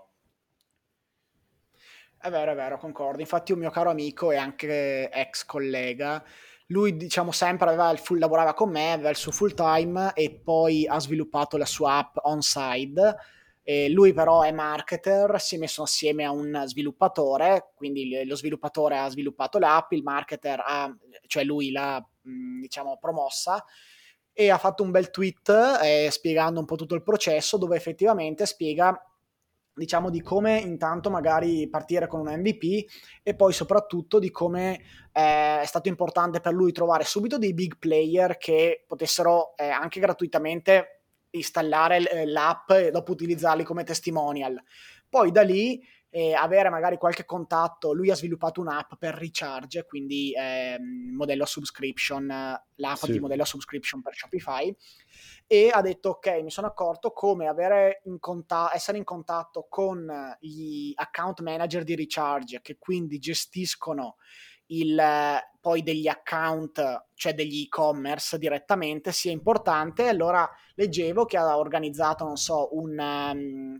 È 2.21 2.29
vero, 2.29 2.51
è 2.51 2.55
vero, 2.55 2.77
concordo. 2.77 3.19
Infatti 3.19 3.51
un 3.51 3.57
mio 3.57 3.71
caro 3.71 3.89
amico 3.89 4.29
e 4.29 4.35
anche 4.35 5.09
ex 5.09 5.43
collega, 5.43 6.23
lui 6.67 6.95
diciamo 6.95 7.31
sempre 7.31 7.67
aveva 7.69 7.89
il 7.89 7.97
full, 7.97 8.19
lavorava 8.19 8.53
con 8.53 8.69
me, 8.69 8.91
aveva 8.91 9.09
il 9.09 9.15
suo 9.15 9.31
full 9.31 9.55
time 9.55 10.13
e 10.13 10.39
poi 10.43 10.85
ha 10.87 10.99
sviluppato 10.99 11.57
la 11.57 11.65
sua 11.65 11.97
app 11.97 12.17
on-side. 12.21 13.15
E 13.63 13.89
lui 13.89 14.13
però 14.13 14.43
è 14.43 14.51
marketer, 14.51 15.41
si 15.41 15.55
è 15.55 15.57
messo 15.57 15.81
assieme 15.81 16.23
a 16.23 16.31
un 16.31 16.61
sviluppatore, 16.65 17.71
quindi 17.73 18.23
lo 18.25 18.35
sviluppatore 18.35 18.99
ha 18.99 19.09
sviluppato 19.09 19.57
l'app, 19.57 19.91
il 19.93 20.03
marketer 20.03 20.61
ha, 20.63 20.95
cioè 21.25 21.43
lui 21.43 21.71
l'ha 21.71 22.03
diciamo 22.21 22.97
promossa 22.99 23.63
e 24.31 24.49
ha 24.51 24.59
fatto 24.59 24.83
un 24.83 24.91
bel 24.91 25.09
tweet 25.09 25.79
eh, 25.81 26.09
spiegando 26.11 26.59
un 26.59 26.65
po' 26.65 26.75
tutto 26.75 26.93
il 26.93 27.03
processo 27.03 27.57
dove 27.57 27.75
effettivamente 27.75 28.45
spiega 28.45 29.10
diciamo 29.81 30.11
di 30.11 30.21
come 30.21 30.59
intanto 30.59 31.09
magari 31.09 31.67
partire 31.67 32.05
con 32.05 32.19
un 32.19 32.27
MVP 32.27 32.87
e 33.23 33.33
poi 33.33 33.51
soprattutto 33.51 34.19
di 34.19 34.29
come 34.29 34.79
eh, 35.11 35.61
è 35.61 35.65
stato 35.65 35.87
importante 35.87 36.39
per 36.39 36.53
lui 36.53 36.71
trovare 36.71 37.03
subito 37.03 37.39
dei 37.39 37.55
big 37.55 37.77
player 37.79 38.37
che 38.37 38.83
potessero 38.85 39.57
eh, 39.57 39.69
anche 39.69 39.99
gratuitamente 39.99 41.01
installare 41.31 42.25
l'app 42.25 42.69
e 42.69 42.91
dopo 42.91 43.11
utilizzarli 43.11 43.63
come 43.63 43.83
testimonial. 43.83 44.61
Poi 45.09 45.31
da 45.31 45.41
lì 45.41 45.81
eh, 46.13 46.33
avere 46.33 46.69
magari 46.69 46.97
qualche 46.97 47.23
contatto. 47.23 47.93
Lui 47.93 48.11
ha 48.11 48.15
sviluppato 48.15 48.59
un'app 48.59 48.93
per 48.99 49.15
recharge, 49.15 49.85
quindi 49.85 50.33
eh, 50.33 50.77
modello 50.79 51.45
subscription, 51.45 52.27
l'app 52.27 52.95
sì. 52.97 53.13
di 53.13 53.19
modello 53.19 53.45
subscription 53.45 54.01
per 54.01 54.13
Shopify. 54.13 54.75
E 55.47 55.69
ha 55.71 55.81
detto: 55.81 56.09
Ok, 56.09 56.41
mi 56.43 56.51
sono 56.51 56.67
accorto 56.67 57.11
come 57.11 57.49
in 58.03 58.19
contatto, 58.19 58.75
essere 58.75 58.97
in 58.97 59.05
contatto 59.05 59.67
con 59.69 60.37
gli 60.41 60.91
account 60.95 61.41
manager 61.41 61.83
di 61.83 61.95
recharge, 61.95 62.61
che 62.61 62.77
quindi 62.77 63.17
gestiscono 63.17 64.17
il, 64.67 65.01
poi 65.61 65.81
degli 65.81 66.07
account, 66.09 67.05
cioè 67.13 67.33
degli 67.33 67.63
e-commerce 67.63 68.37
direttamente, 68.37 69.13
sia 69.13 69.31
importante. 69.31 70.09
Allora 70.09 70.49
leggevo 70.75 71.23
che 71.23 71.37
ha 71.37 71.57
organizzato, 71.57 72.25
non 72.25 72.35
so, 72.35 72.75
un. 72.75 72.99
Um, 72.99 73.79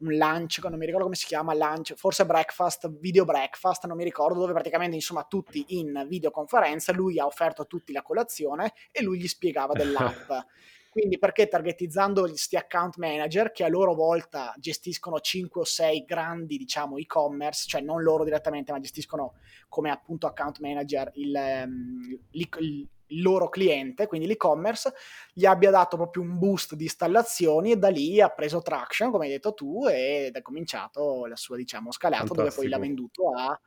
un 0.00 0.14
lunch, 0.14 0.60
non 0.64 0.78
mi 0.78 0.84
ricordo 0.84 1.04
come 1.04 1.16
si 1.16 1.26
chiama, 1.26 1.54
lunch, 1.54 1.94
forse 1.94 2.24
breakfast, 2.24 2.90
video 2.98 3.24
breakfast, 3.24 3.86
non 3.86 3.96
mi 3.96 4.04
ricordo, 4.04 4.38
dove 4.38 4.52
praticamente 4.52 4.94
insomma 4.94 5.24
tutti 5.24 5.64
in 5.68 6.06
videoconferenza, 6.08 6.92
lui 6.92 7.18
ha 7.18 7.26
offerto 7.26 7.62
a 7.62 7.64
tutti 7.64 7.92
la 7.92 8.02
colazione 8.02 8.72
e 8.92 9.02
lui 9.02 9.18
gli 9.18 9.28
spiegava 9.28 9.72
dell'app. 9.72 10.30
Quindi 10.90 11.18
perché 11.18 11.48
targetizzando 11.48 12.22
questi 12.22 12.56
account 12.56 12.96
manager 12.96 13.52
che 13.52 13.62
a 13.62 13.68
loro 13.68 13.94
volta 13.94 14.52
gestiscono 14.56 15.20
5 15.20 15.60
o 15.60 15.64
6 15.64 16.04
grandi, 16.04 16.56
diciamo, 16.56 16.96
e-commerce, 16.96 17.68
cioè 17.68 17.80
non 17.80 18.02
loro 18.02 18.24
direttamente, 18.24 18.72
ma 18.72 18.80
gestiscono 18.80 19.34
come 19.68 19.90
appunto 19.90 20.26
account 20.26 20.58
manager 20.60 21.10
il, 21.14 21.34
um, 21.34 22.18
il, 22.30 22.88
il 23.08 23.22
loro 23.22 23.48
cliente, 23.48 24.06
quindi 24.06 24.26
l'e-commerce, 24.26 24.92
gli 25.32 25.44
abbia 25.44 25.70
dato 25.70 25.96
proprio 25.96 26.22
un 26.22 26.38
boost 26.38 26.74
di 26.74 26.84
installazioni 26.84 27.72
e 27.72 27.76
da 27.76 27.88
lì 27.88 28.20
ha 28.20 28.28
preso 28.28 28.60
traction, 28.62 29.10
come 29.10 29.26
hai 29.26 29.32
detto 29.32 29.54
tu, 29.54 29.86
ed 29.86 30.34
è 30.34 30.42
cominciato 30.42 31.26
la 31.26 31.36
sua, 31.36 31.56
diciamo, 31.56 31.92
scalato 31.92 32.34
Fantastico. 32.34 32.50
dove 32.50 32.54
poi 32.54 32.68
l'ha 32.68 32.78
venduto 32.78 33.30
a, 33.36 33.60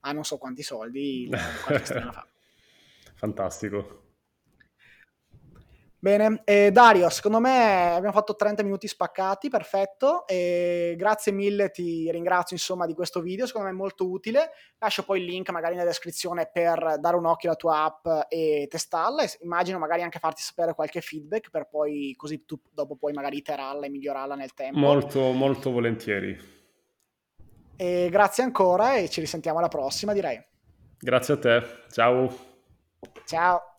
a 0.00 0.12
non 0.12 0.24
so 0.24 0.38
quanti 0.38 0.62
soldi 0.62 1.28
qualche 1.64 1.86
settimana 1.86 2.12
fa. 2.12 2.26
Fantastico. 3.16 4.05
Bene, 5.98 6.42
eh, 6.44 6.70
Dario, 6.70 7.08
secondo 7.08 7.40
me 7.40 7.94
abbiamo 7.94 8.12
fatto 8.12 8.36
30 8.36 8.62
minuti 8.62 8.86
spaccati, 8.86 9.48
perfetto, 9.48 10.26
e 10.26 10.94
grazie 10.96 11.32
mille, 11.32 11.70
ti 11.70 12.10
ringrazio 12.10 12.54
insomma 12.54 12.84
di 12.84 12.92
questo 12.94 13.20
video, 13.20 13.46
secondo 13.46 13.68
me 13.68 13.72
è 13.72 13.76
molto 13.76 14.08
utile, 14.08 14.50
lascio 14.78 15.04
poi 15.04 15.20
il 15.20 15.24
link 15.24 15.48
magari 15.50 15.74
nella 15.74 15.86
descrizione 15.86 16.50
per 16.52 16.98
dare 17.00 17.16
un 17.16 17.24
occhio 17.24 17.48
alla 17.48 17.58
tua 17.58 17.84
app 17.84 18.28
e 18.28 18.66
testarla, 18.70 19.22
e 19.22 19.30
immagino 19.40 19.78
magari 19.78 20.02
anche 20.02 20.18
farti 20.18 20.42
sapere 20.42 20.74
qualche 20.74 21.00
feedback 21.00 21.50
per 21.50 21.66
poi 21.66 22.14
così 22.16 22.44
tu 22.44 22.60
dopo 22.72 22.96
puoi 22.96 23.14
magari 23.14 23.38
iterarla 23.38 23.86
e 23.86 23.90
migliorarla 23.90 24.34
nel 24.34 24.52
tempo. 24.52 24.78
Molto, 24.78 25.32
molto 25.32 25.70
volentieri. 25.70 26.54
E 27.74 28.08
grazie 28.10 28.44
ancora 28.44 28.96
e 28.96 29.08
ci 29.08 29.20
risentiamo 29.20 29.58
alla 29.58 29.68
prossima 29.68 30.12
direi. 30.12 30.40
Grazie 30.98 31.34
a 31.34 31.38
te, 31.38 31.62
ciao. 31.90 32.36
Ciao. 33.24 33.75